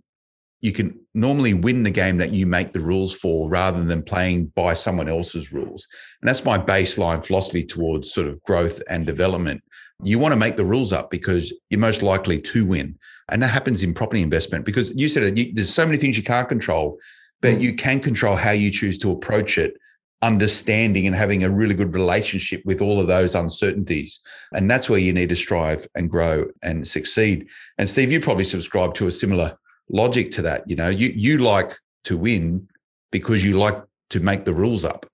[0.65, 4.47] you can normally win the game that you make the rules for rather than playing
[4.55, 5.87] by someone else's rules.
[6.19, 9.63] And that's my baseline philosophy towards sort of growth and development.
[10.03, 12.97] You want to make the rules up because you're most likely to win.
[13.29, 16.17] And that happens in property investment because you said it, you, there's so many things
[16.17, 16.97] you can't control,
[17.43, 17.61] but mm.
[17.61, 19.75] you can control how you choose to approach it,
[20.23, 24.19] understanding and having a really good relationship with all of those uncertainties.
[24.51, 27.49] And that's where you need to strive and grow and succeed.
[27.77, 29.55] And Steve, you probably subscribe to a similar
[29.89, 30.67] logic to that.
[30.69, 32.67] You know, you you like to win
[33.11, 35.05] because you like to make the rules up.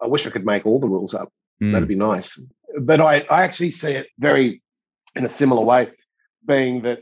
[0.00, 1.32] I wish I could make all the rules up.
[1.60, 1.72] Mm.
[1.72, 2.40] That'd be nice.
[2.80, 4.62] But I, I actually see it very
[5.16, 5.88] in a similar way,
[6.46, 6.98] being that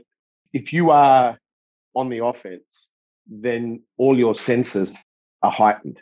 [0.53, 1.39] if you are
[1.95, 2.91] on the offense,
[3.27, 5.05] then all your senses
[5.43, 6.01] are heightened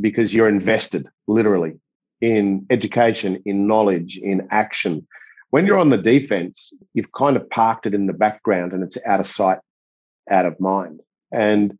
[0.00, 1.74] because you're invested literally
[2.20, 5.06] in education, in knowledge, in action.
[5.50, 8.98] When you're on the defense, you've kind of parked it in the background and it's
[9.06, 9.58] out of sight,
[10.30, 11.00] out of mind.
[11.32, 11.78] And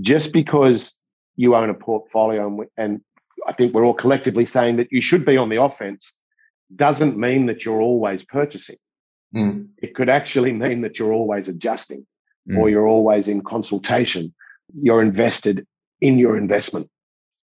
[0.00, 0.98] just because
[1.36, 3.00] you own a portfolio, and, and
[3.46, 6.16] I think we're all collectively saying that you should be on the offense,
[6.74, 8.76] doesn't mean that you're always purchasing.
[9.34, 9.68] Mm.
[9.78, 12.06] It could actually mean that you're always adjusting
[12.48, 12.58] mm.
[12.58, 14.34] or you're always in consultation.
[14.74, 15.66] You're invested
[16.00, 16.90] in your investment.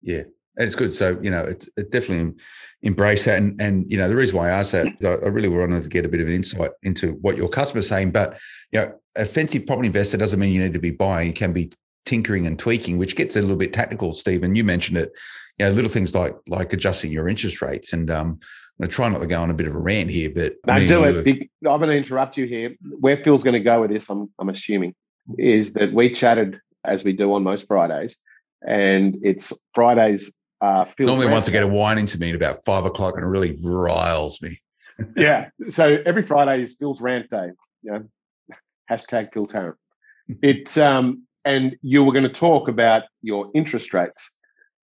[0.03, 0.23] Yeah.
[0.57, 0.93] It's good.
[0.93, 2.35] So, you know, it's it definitely
[2.83, 3.39] embrace that.
[3.39, 6.05] And, and, you know, the reason why I asked that, I really wanted to get
[6.05, 8.11] a bit of an insight into what your customer's saying.
[8.11, 8.39] But,
[8.73, 11.29] you know, offensive property investor doesn't mean you need to be buying.
[11.29, 11.73] You can be
[12.05, 14.55] tinkering and tweaking, which gets a little bit tactical, Stephen.
[14.55, 15.13] You mentioned it,
[15.59, 17.93] you know, little things like like adjusting your interest rates.
[17.93, 18.39] And um,
[18.79, 20.55] I'm going to try not to go on a bit of a rant here, but
[20.67, 21.49] no, do it.
[21.67, 22.77] I'm going to interrupt you here.
[23.01, 24.95] Where Phil's going to go with this, I'm, I'm assuming,
[25.39, 28.19] is that we chatted as we do on most Fridays,
[28.67, 32.85] and it's Fridays uh, Normally, wants to get a wine into me at about five
[32.85, 34.61] o'clock, and it really riles me.
[35.17, 35.49] yeah.
[35.69, 37.51] So every Friday is Phil's rant day.
[37.83, 38.05] You know,
[38.91, 39.77] hashtag Phil Tarrant.
[40.43, 44.31] It's um, and you were going to talk about your interest rates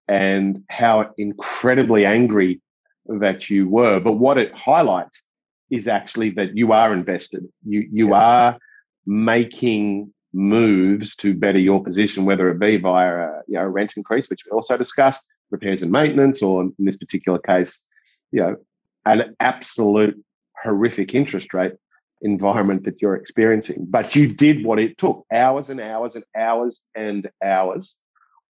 [0.08, 2.62] and how incredibly angry
[3.08, 4.00] that you were.
[4.00, 5.24] But what it highlights
[5.70, 7.46] is actually that you are invested.
[7.66, 8.16] You you yeah.
[8.16, 8.60] are
[9.06, 14.30] making moves to better your position, whether it be via a you know, rent increase,
[14.30, 17.80] which we also discussed, repairs and maintenance, or in this particular case,
[18.32, 18.56] you know,
[19.06, 20.24] an absolute
[20.64, 21.74] horrific interest rate
[22.22, 23.86] environment that you're experiencing.
[23.90, 27.98] But you did what it took hours and hours and hours and hours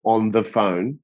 [0.03, 0.99] on the phone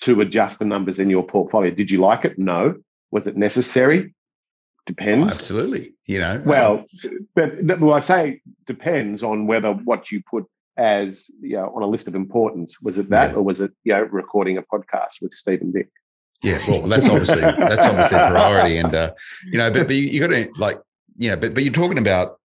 [0.00, 1.70] to adjust the numbers in your portfolio.
[1.70, 2.38] Did you like it?
[2.38, 2.76] No.
[3.10, 4.14] Was it necessary?
[4.86, 5.26] Depends.
[5.26, 5.94] Oh, absolutely.
[6.06, 6.42] You know.
[6.44, 10.44] Well, um, but well, I say depends on whether what you put
[10.76, 13.36] as you know on a list of importance was it that yeah.
[13.36, 15.88] or was it you know recording a podcast with Stephen Dick?
[16.42, 19.12] Yeah, well, that's obviously that's obviously a priority, and uh,
[19.44, 20.80] you know, but but you, you got to like
[21.16, 22.40] you know, but but you're talking about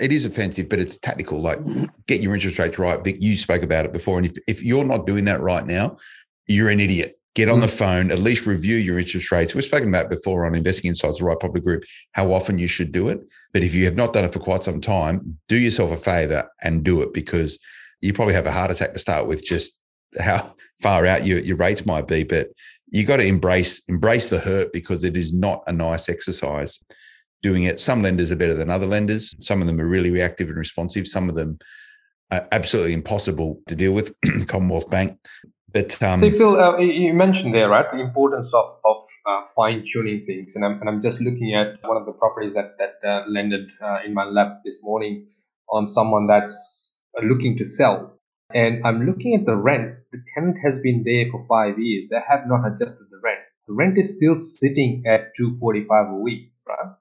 [0.00, 1.42] it is offensive, but it's tactical.
[1.42, 1.58] Like
[2.06, 3.02] get your interest rates right.
[3.02, 5.98] Vic, you spoke about it before, and if if you're not doing that right now,
[6.46, 7.18] you're an idiot.
[7.34, 7.70] Get on the mm.
[7.70, 9.54] phone, at least review your interest rates.
[9.54, 12.92] We've spoken about before on Investing Insights, the Right Property Group, how often you should
[12.92, 13.20] do it.
[13.54, 16.48] But if you have not done it for quite some time, do yourself a favor
[16.62, 17.58] and do it because
[18.02, 19.78] you probably have a heart attack to start with just
[20.20, 22.22] how far out your, your rates might be.
[22.22, 22.48] But
[22.90, 26.78] you got to embrace embrace the hurt because it is not a nice exercise
[27.42, 27.80] doing it.
[27.80, 29.34] Some lenders are better than other lenders.
[29.40, 31.08] Some of them are really reactive and responsive.
[31.08, 31.58] Some of them
[32.30, 34.14] are absolutely impossible to deal with.
[34.46, 35.18] Commonwealth Bank
[35.72, 39.84] but um, so Phil, uh, you mentioned there, right, the importance of of uh, fine
[39.90, 42.96] tuning things, and I'm and I'm just looking at one of the properties that that
[43.04, 45.28] uh, landed uh, in my lap this morning
[45.70, 48.18] on someone that's looking to sell.
[48.54, 49.96] And I'm looking at the rent.
[50.12, 52.08] The tenant has been there for five years.
[52.08, 53.40] They have not adjusted the rent.
[53.66, 56.94] The rent is still sitting at 245 a week, right?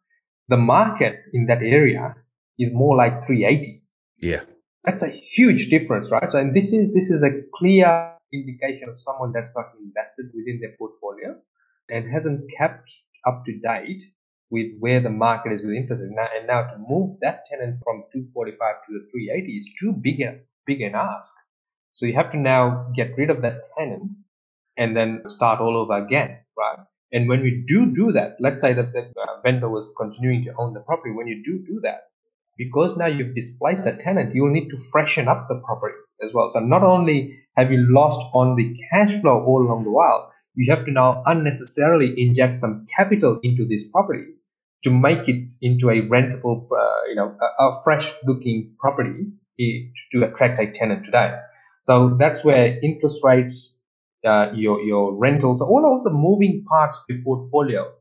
[0.47, 2.15] The market in that area
[2.57, 3.81] is more like 380.
[4.19, 4.41] Yeah.
[4.85, 6.31] That's a huge difference, right?
[6.31, 10.59] So, and this is this is a clear indication of someone that's not invested within
[10.59, 11.35] their portfolio
[11.89, 12.91] and hasn't kept
[13.25, 14.03] up to date
[14.49, 16.11] with where the market is with interest rate.
[16.13, 20.21] Now, and now to move that tenant from 245 to the 380 is too big
[20.21, 21.33] a big an ask.
[21.93, 24.11] So you have to now get rid of that tenant
[24.77, 26.79] and then start all over again, right?
[27.11, 30.53] And when we do do that, let's say that the uh, vendor was continuing to
[30.57, 31.11] own the property.
[31.13, 32.03] When you do do that,
[32.57, 36.49] because now you've displaced a tenant, you'll need to freshen up the property as well.
[36.49, 40.73] So not only have you lost on the cash flow all along the while, you
[40.73, 44.25] have to now unnecessarily inject some capital into this property
[44.83, 49.27] to make it into a rentable, uh, you know, a, a fresh looking property
[50.11, 51.37] to attract a tenant today.
[51.83, 53.77] So that's where interest rates,
[54.25, 57.91] uh, your your rentals, all of the moving parts of your portfolio,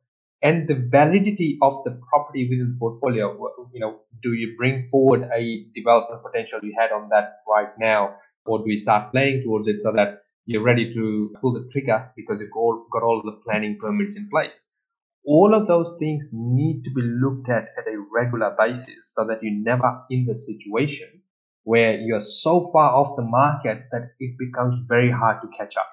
[0.42, 3.36] and the validity of the property within the portfolio.
[3.72, 8.16] You know, do you bring forward a development potential you had on that right now,
[8.46, 12.10] or do we start playing towards it so that you're ready to pull the trigger
[12.16, 14.70] because you've got all the planning permits in place?
[15.24, 19.42] all of those things need to be looked at at a regular basis so that
[19.42, 21.08] you're never in the situation
[21.64, 25.88] where you're so far off the market that it becomes very hard to catch up.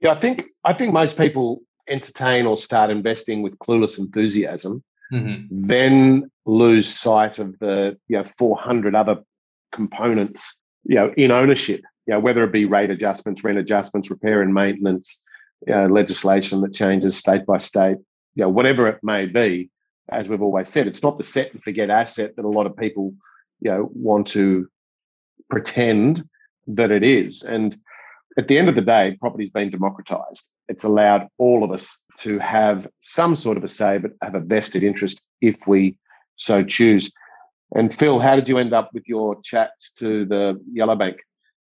[0.00, 5.66] Yeah, I think I think most people entertain or start investing with clueless enthusiasm, mm-hmm.
[5.66, 9.18] then lose sight of the you know 400 other
[9.74, 11.82] components you know in ownership.
[12.06, 15.20] You know, whether it be rate adjustments, rent adjustments, repair and maintenance,
[15.66, 17.96] you know, legislation that changes state by state,
[18.36, 19.70] you know, whatever it may be,
[20.08, 22.76] as we've always said, it's not the set and forget asset that a lot of
[22.76, 23.12] people,
[23.60, 24.68] you know, want to
[25.50, 26.28] pretend
[26.68, 27.42] that it is.
[27.42, 27.76] And
[28.38, 30.48] at the end of the day, property's been democratized.
[30.68, 34.40] It's allowed all of us to have some sort of a say, but have a
[34.40, 35.98] vested interest if we
[36.36, 37.10] so choose.
[37.74, 41.16] And Phil, how did you end up with your chats to the Yellow Bank?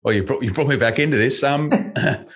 [0.02, 1.42] Well, you brought, you brought me back into this.
[1.42, 1.70] Um,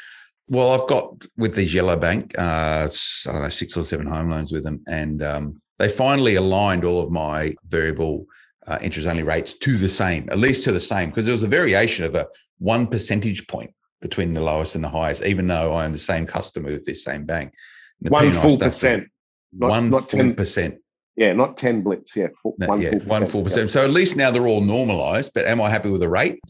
[0.51, 4.31] Well, I've got with these Yellow Bank, uh, I don't know, six or seven home
[4.31, 8.27] loans with them, and um, they finally aligned all of my variable
[8.67, 11.45] uh, interest only rates to the same, at least to the same, because there was
[11.45, 12.27] a variation of a
[12.59, 16.27] one percentage point between the lowest and the highest, even though I am the same
[16.27, 17.53] customer with this same bank.
[18.01, 19.09] One full percent.
[19.53, 20.79] Not, one not full 10, percent.
[21.17, 22.17] Yeah, not 10 blips.
[22.17, 23.71] Yeah, one, yeah, full, one full percent.
[23.71, 26.41] So at least now they're all normalized, but am I happy with the rate?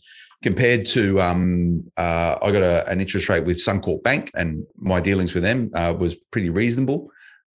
[0.43, 5.01] compared to um, uh, I got a, an interest rate with Suncorp Bank, and my
[5.01, 7.11] dealings with them uh, was pretty reasonable,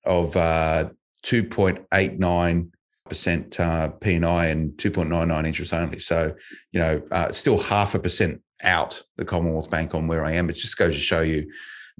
[0.05, 0.89] of uh,
[1.23, 2.71] two point eight nine
[3.09, 5.99] percent uh, P&I and two point nine nine interest only.
[5.99, 6.35] So
[6.71, 10.49] you know, uh, still half a percent out the Commonwealth Bank on where I am.
[10.49, 11.51] It just goes to show you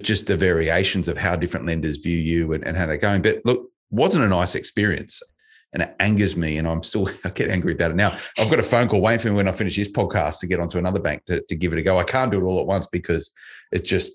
[0.02, 3.22] just the variations of how different lenders view you and, and how they're going.
[3.22, 5.22] But look, wasn't a nice experience
[5.72, 8.16] and it angers me and I'm still I get angry about it now.
[8.38, 10.60] I've got a phone call waiting for me when I finish this podcast to get
[10.60, 11.98] onto another bank to, to give it a go.
[11.98, 13.30] I can't do it all at once because
[13.72, 14.12] it's just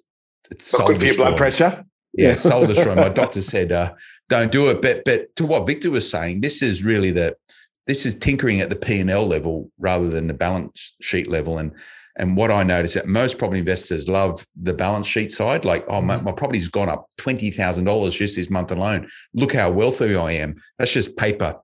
[0.50, 1.86] it's soul good for your blood pressure.
[2.14, 2.98] Yeah, soul destroying.
[2.98, 3.94] My doctor said uh,
[4.28, 4.82] don't do it.
[4.82, 7.36] But but to what Victor was saying, this is really the
[7.88, 11.58] this is tinkering at the P and L level rather than the balance sheet level.
[11.58, 11.74] And
[12.22, 15.66] and what I notice that most property investors love the balance sheet side.
[15.66, 16.26] Like, oh, my, mm-hmm.
[16.26, 19.10] my property's gone up $20,000 just this month alone.
[19.34, 20.62] Look how wealthy I am.
[20.78, 21.60] That's just paper,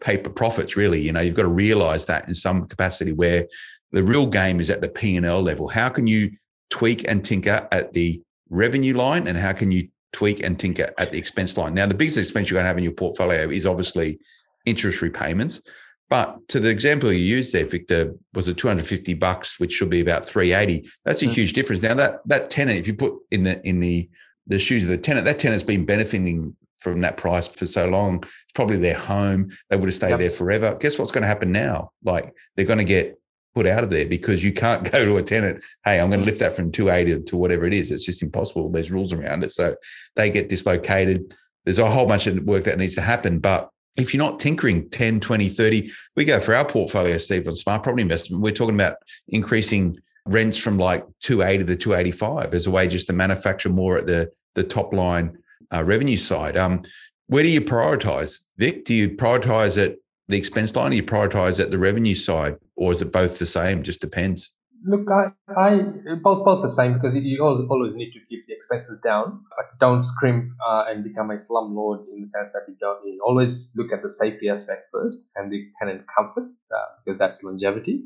[0.00, 1.00] paper profits, really.
[1.00, 3.46] You know, you've got to realize that in some capacity where
[3.92, 5.66] the real game is at the P&L level.
[5.66, 6.30] How can you
[6.68, 11.10] tweak and tinker at the revenue line and how can you tweak and tinker at
[11.10, 11.72] the expense line?
[11.72, 14.20] Now, the biggest expense you're going to have in your portfolio is obviously
[14.66, 15.62] interest repayments.
[16.10, 20.00] But to the example you used there, Victor, was it 250 bucks, which should be
[20.00, 20.90] about 380.
[21.04, 21.32] That's a mm.
[21.32, 21.82] huge difference.
[21.82, 24.10] Now that that tenant, if you put in the in the
[24.46, 28.22] the shoes of the tenant, that tenant's been benefiting from that price for so long.
[28.24, 29.50] It's probably their home.
[29.68, 30.18] They would have stayed yep.
[30.18, 30.76] there forever.
[30.80, 31.92] Guess what's going to happen now?
[32.02, 33.20] Like they're going to get
[33.54, 36.26] put out of there because you can't go to a tenant, hey, I'm going to
[36.26, 37.90] lift that from 280 to whatever it is.
[37.90, 38.70] It's just impossible.
[38.70, 39.52] There's rules around it.
[39.52, 39.76] So
[40.16, 41.36] they get dislocated.
[41.64, 43.38] There's a whole bunch of work that needs to happen.
[43.38, 43.70] But
[44.00, 47.82] if you're not tinkering 10, 20, 30, we go for our portfolio, Steve, on smart
[47.82, 48.42] property investment.
[48.42, 48.96] We're talking about
[49.28, 49.96] increasing
[50.26, 54.30] rents from like 280 to 285 as a way just to manufacture more at the,
[54.54, 55.38] the top line
[55.72, 56.56] uh, revenue side.
[56.56, 56.82] Um,
[57.26, 58.84] where do you prioritize, Vic?
[58.84, 59.96] Do you prioritize at
[60.28, 60.88] the expense line?
[60.88, 62.56] Or do you prioritize at the revenue side?
[62.76, 63.82] Or is it both the same?
[63.82, 64.52] Just depends.
[64.82, 65.80] Look, I, I
[66.22, 69.44] both both the same because you always need to keep the expenses down,
[69.78, 73.06] don't scrimp uh, and become a slumlord in the sense that you don't.
[73.06, 77.42] You always look at the safety aspect first and the tenant comfort uh, because that's
[77.42, 78.04] longevity.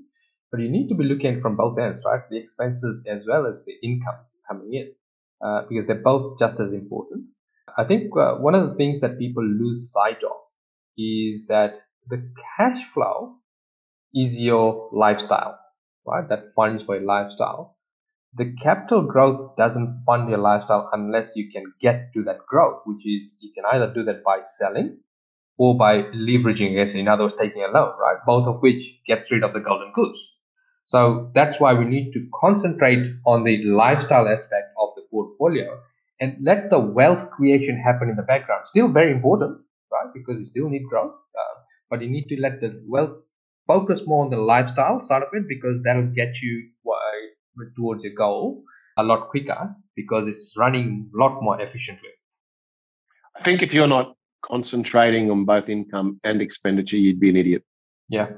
[0.50, 2.22] But you need to be looking from both ends, right?
[2.28, 4.16] The expenses as well as the income
[4.48, 4.92] coming in,
[5.44, 7.26] uh, because they're both just as important.
[7.78, 10.36] I think uh, one of the things that people lose sight of
[10.98, 13.36] is that the cash flow
[14.14, 15.58] is your lifestyle
[16.06, 16.28] right?
[16.28, 17.76] That funds for your lifestyle.
[18.34, 23.06] The capital growth doesn't fund your lifestyle unless you can get to that growth, which
[23.06, 24.98] is you can either do that by selling
[25.56, 28.18] or by leveraging it, in other words, taking a loan, right?
[28.26, 30.38] Both of which gets rid of the golden goose.
[30.86, 35.80] So that's why we need to concentrate on the lifestyle aspect of the portfolio
[36.20, 38.66] and let the wealth creation happen in the background.
[38.66, 40.12] Still very important, right?
[40.12, 43.20] Because you still need growth, uh, but you need to let the wealth
[43.66, 48.14] focus more on the lifestyle side of it because that'll get you uh, towards your
[48.14, 48.62] goal
[48.96, 52.10] a lot quicker because it's running a lot more efficiently.
[53.36, 57.64] I think if you're not concentrating on both income and expenditure, you'd be an idiot.
[58.08, 58.30] Yeah.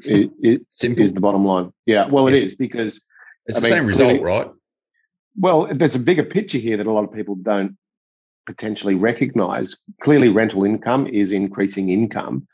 [0.00, 1.04] It, it Simple.
[1.04, 1.72] is the bottom line.
[1.86, 2.08] Yeah.
[2.08, 2.36] Well, yeah.
[2.36, 3.04] it is because
[3.46, 4.50] it's I the mean, same result, clearly, right?
[5.36, 7.76] Well, there's a bigger picture here that a lot of people don't
[8.46, 9.76] potentially recognize.
[10.02, 12.46] Clearly, rental income is increasing income.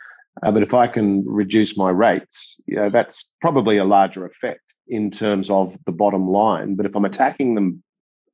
[0.43, 4.75] Uh, but if I can reduce my rates, you know, that's probably a larger effect
[4.87, 6.75] in terms of the bottom line.
[6.75, 7.83] But if I'm attacking them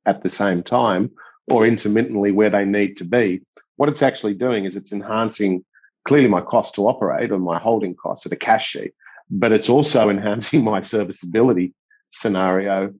[0.05, 1.11] at the same time
[1.47, 3.41] or intermittently where they need to be,
[3.77, 5.65] what it's actually doing is it's enhancing
[6.07, 8.93] clearly my cost to operate or my holding costs at a cash sheet,
[9.29, 11.73] but it's also enhancing my serviceability
[12.11, 12.93] scenario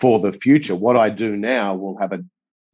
[0.00, 0.74] for the future.
[0.74, 2.24] What I do now will have a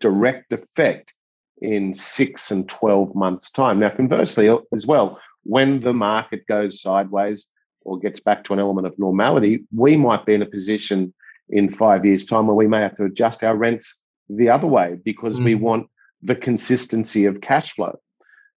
[0.01, 1.14] direct effect
[1.61, 3.78] in six and 12 months' time.
[3.78, 7.49] Now, conversely, as well, when the market goes sideways
[7.82, 11.14] or gets back to an element of normality, we might be in a position
[11.49, 14.97] in five years' time where we may have to adjust our rents the other way
[15.05, 15.45] because mm.
[15.45, 15.86] we want
[16.22, 17.99] the consistency of cash flow.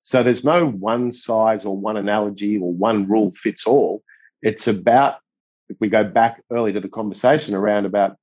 [0.04, 4.04] So there's no one size or one analogy or one rule fits all.
[4.42, 5.16] It's about,
[5.68, 8.16] if we go back early to the conversation around about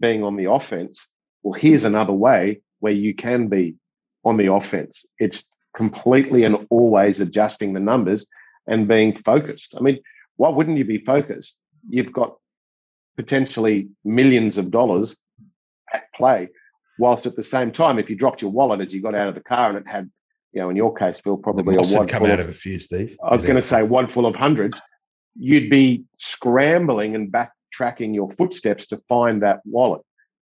[0.00, 1.08] being on the offense,
[1.44, 3.76] well, here's another way where you can be
[4.24, 5.06] on the offense.
[5.20, 5.48] It's
[5.78, 8.26] completely and always adjusting the numbers
[8.66, 9.76] and being focused.
[9.78, 10.00] I mean,
[10.36, 11.56] why wouldn't you be focused?
[11.88, 12.36] You've got
[13.16, 15.16] potentially millions of dollars
[15.94, 16.48] at play,
[16.98, 19.36] whilst at the same time, if you dropped your wallet as you got out of
[19.36, 20.10] the car and it had,
[20.52, 22.80] you know, in your case, Phil, probably a wad come out of, of a few,
[22.80, 23.16] Steve.
[23.22, 24.82] I was going to say one full of hundreds.
[25.38, 30.02] You'd be scrambling and backtracking your footsteps to find that wallet.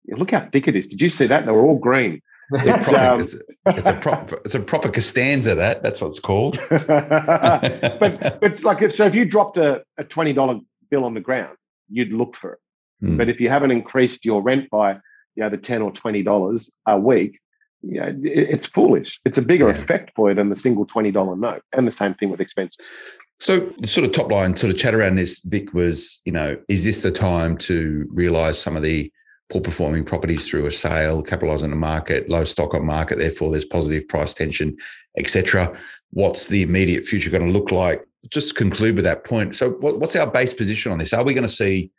[0.09, 0.89] Look how thick it is.
[0.89, 1.47] Did you see that?
[1.47, 2.21] They were all green.
[2.53, 3.37] It's a, proper, um, it's,
[3.67, 5.55] it's, a proper, it's a proper Costanza.
[5.55, 6.59] That that's what it's called.
[6.71, 9.07] but it's like so.
[9.07, 11.57] If you dropped a, a twenty dollar bill on the ground,
[11.89, 12.59] you'd look for it.
[13.03, 13.19] Mm.
[13.19, 14.95] But if you haven't increased your rent by
[15.35, 17.39] you know the ten or twenty dollars a week,
[17.83, 19.21] you know, it, it's foolish.
[19.25, 19.79] It's a bigger yeah.
[19.79, 21.63] effect for you than the single twenty dollar note.
[21.73, 22.91] And the same thing with expenses.
[23.39, 26.59] So the sort of top line sort of chat around this, Vic, was you know,
[26.69, 29.11] is this the time to realise some of the
[29.51, 33.51] poor performing properties through a sale, capitalise on the market, low stock on market, therefore
[33.51, 34.77] there's positive price tension,
[35.19, 35.77] etc.
[36.11, 38.05] What's the immediate future going to look like?
[38.31, 39.57] Just to conclude with that point.
[39.57, 41.13] So, what, what's our base position on this?
[41.13, 41.91] Are we going to see?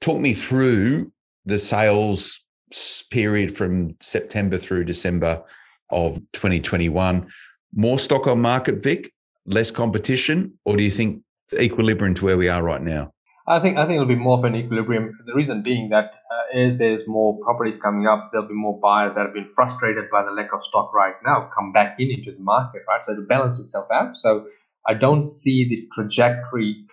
[0.00, 1.10] Talk me through
[1.46, 2.44] the sales
[3.10, 5.42] period from September through December
[5.90, 7.26] of 2021.
[7.74, 9.12] More stock on market, Vic,
[9.46, 11.22] less competition, or do you think
[11.58, 13.13] equilibrium to where we are right now?
[13.46, 15.18] I think I think it'll be more of an equilibrium.
[15.26, 19.14] The reason being that uh, as there's more properties coming up, there'll be more buyers
[19.14, 22.32] that have been frustrated by the lack of stock right now come back in into
[22.32, 23.04] the market, right?
[23.04, 24.16] So to balance itself out.
[24.16, 24.46] So
[24.86, 26.86] I don't see the trajectory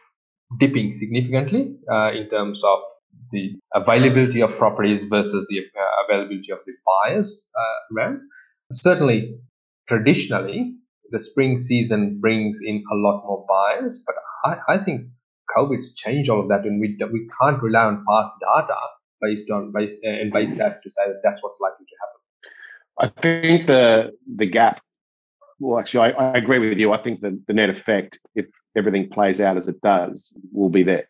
[0.60, 2.80] dipping significantly uh, in terms of
[3.32, 8.20] the availability of properties versus the uh, availability of the buyers uh, around.
[8.74, 9.36] Certainly,
[9.88, 10.76] traditionally,
[11.12, 15.08] the spring season brings in a lot more buyers, but I, I think
[15.56, 18.80] COVID's changed all of that, and we we can't rely on past data
[19.22, 23.16] based on base uh, and base that to say that that's what's likely to happen.
[23.16, 24.82] I think the the gap.
[25.60, 26.92] Well, actually, I, I agree with you.
[26.92, 30.82] I think the, the net effect, if everything plays out as it does, will be
[30.82, 31.08] there.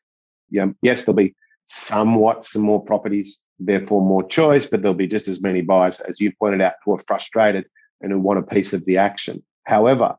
[0.49, 1.35] Yeah, yes, there'll be
[1.67, 6.19] somewhat some more properties, therefore more choice, but there'll be just as many buyers as
[6.19, 7.65] you pointed out who are frustrated
[8.01, 9.41] and who want a piece of the action.
[9.65, 10.15] However,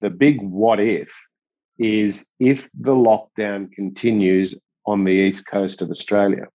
[0.00, 1.08] the big what if
[1.80, 4.54] is if the lockdown continues
[4.86, 6.46] on the east coast of Australia,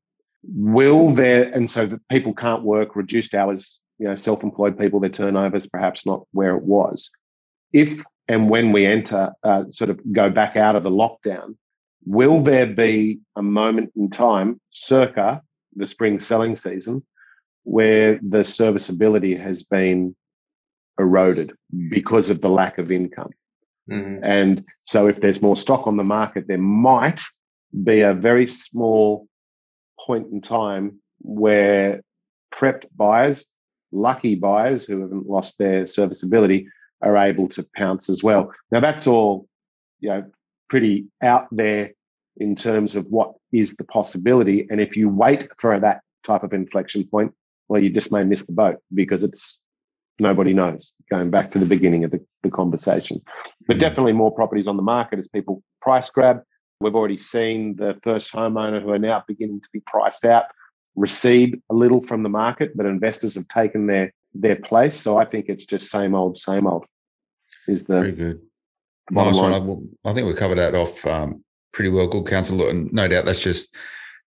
[0.44, 5.00] will there, and so that people can't work, reduced hours, you know, self employed people,
[5.00, 7.10] their turnovers perhaps not where it was.
[7.74, 11.56] If and when we enter, uh, sort of go back out of the lockdown,
[12.06, 15.42] Will there be a moment in time, circa
[15.76, 17.04] the spring selling season,
[17.64, 20.16] where the serviceability has been
[21.00, 21.52] eroded
[21.90, 23.32] because of the lack of income?
[23.90, 24.24] Mm-hmm.
[24.24, 27.22] And so, if there's more stock on the market, there might
[27.84, 29.28] be a very small
[30.00, 32.02] point in time where
[32.54, 33.48] prepped buyers,
[33.92, 36.68] lucky buyers who haven't lost their serviceability,
[37.02, 38.52] are able to pounce as well.
[38.72, 39.48] Now, that's all,
[40.00, 40.26] you know,
[40.70, 41.92] pretty out there
[42.38, 44.68] in terms of what is the possibility.
[44.70, 47.34] And if you wait for that type of inflection point,
[47.68, 49.60] well, you just may miss the boat because it's
[50.20, 50.94] nobody knows.
[51.10, 53.22] Going back to the beginning of the, the conversation,
[53.68, 56.42] but definitely more properties on the market as people price grab.
[56.80, 60.46] We've already seen the first homeowner who are now beginning to be priced out
[60.96, 65.00] recede a little from the market, but investors have taken their their place.
[65.00, 66.86] So I think it's just same old, same old.
[67.68, 68.42] Is the very good.
[69.12, 69.54] Nice one.
[69.54, 71.44] I, I, think we covered that off um,
[71.74, 72.08] pretty well.
[72.08, 73.76] Good counsel, and no doubt that's just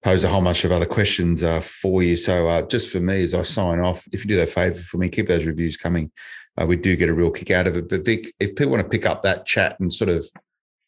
[0.04, 2.16] pose a whole bunch of other questions uh, for you.
[2.16, 4.98] So uh, just for me, as I sign off, if you do that favour for
[4.98, 6.12] me, keep those reviews coming.
[6.58, 7.90] Uh, we do get a real kick out of it.
[7.90, 10.26] But Vic, if people want to pick up that chat and sort of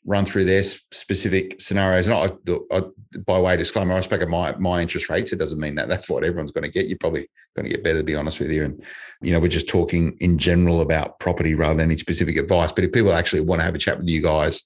[0.05, 2.07] run through their specific scenarios.
[2.07, 2.81] And I, I,
[3.25, 5.33] by way of disclaimer, I spoke of my my interest rates.
[5.33, 6.87] It doesn't mean that that's what everyone's going to get.
[6.87, 8.63] You're probably going to get better, to be honest with you.
[8.65, 8.83] And
[9.21, 12.71] you know, we're just talking in general about property rather than any specific advice.
[12.71, 14.63] But if people actually want to have a chat with you guys,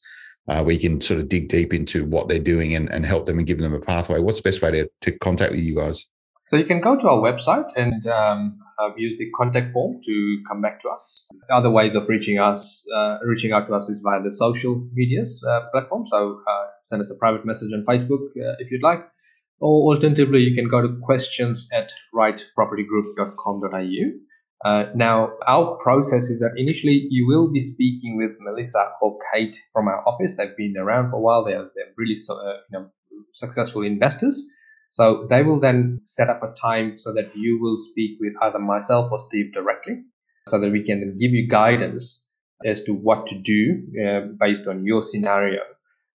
[0.48, 3.38] uh, we can sort of dig deep into what they're doing and, and help them
[3.38, 4.20] and give them a pathway.
[4.20, 6.06] What's the best way to, to contact with you guys?
[6.46, 10.44] So you can go to our website and um, uh, use the contact form to
[10.48, 11.28] come back to us.
[11.50, 15.44] Other ways of reaching us, uh, reaching out to us is via the social medias
[15.48, 16.06] uh, platform.
[16.08, 19.00] So uh, send us a private message on Facebook uh, if you'd like.
[19.60, 24.12] Or alternatively, you can go to questions at rightpropertygroup.com.au.
[24.66, 29.56] Uh, now, our process is that initially you will be speaking with Melissa or Kate
[29.72, 30.36] from our office.
[30.36, 31.46] They've been around for a while.
[31.46, 32.90] They're, they're really so, you know,
[33.34, 34.44] successful investors.
[34.94, 38.60] So they will then set up a time so that you will speak with either
[38.60, 40.04] myself or Steve directly
[40.48, 42.28] so that we can then give you guidance
[42.64, 45.62] as to what to do uh, based on your scenario.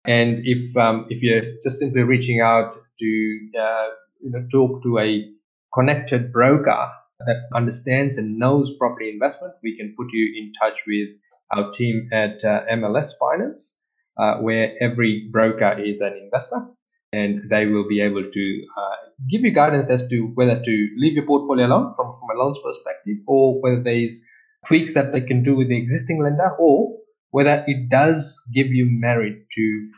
[0.04, 3.88] And if um, if you're just simply reaching out to uh,
[4.20, 5.28] you know, talk to a
[5.74, 6.88] connected broker
[7.26, 11.08] that understands and knows property investment, we can put you in touch with
[11.50, 13.82] our team at uh, MLS Finance,
[14.16, 16.68] uh, where every broker is an investor
[17.12, 18.96] and they will be able to uh,
[19.30, 22.58] give you guidance as to whether to leave your portfolio alone from, from a loans
[22.62, 24.20] perspective or whether there's
[24.66, 26.96] tweaks that they can do with the existing lender or
[27.30, 29.90] whether it does give you merit to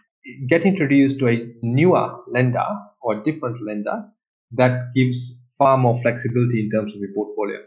[0.48, 2.66] get introduced to a newer lender
[3.02, 4.04] or a different lender
[4.52, 7.58] that gives far more flexibility in terms of your portfolio.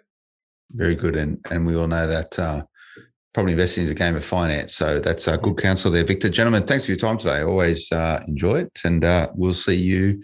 [0.71, 1.15] Very good.
[1.15, 2.63] And, and we all know that uh,
[3.33, 4.75] Property investing is a game of finance.
[4.75, 6.29] So that's a good counsel there, Victor.
[6.29, 7.41] Gentlemen, thanks for your time today.
[7.41, 8.81] Always uh, enjoy it.
[8.85, 10.21] And uh, we'll see you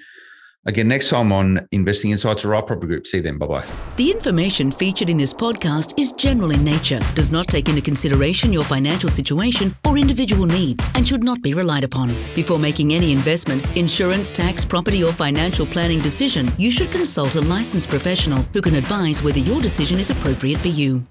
[0.67, 3.07] again next time on Investing Insights or Right Property Group.
[3.07, 3.39] See you then.
[3.39, 3.65] Bye bye.
[3.95, 8.53] The information featured in this podcast is general in nature, does not take into consideration
[8.53, 12.09] your financial situation or individual needs, and should not be relied upon.
[12.35, 17.41] Before making any investment, insurance, tax, property, or financial planning decision, you should consult a
[17.41, 21.03] licensed professional who can advise whether your decision is appropriate for you.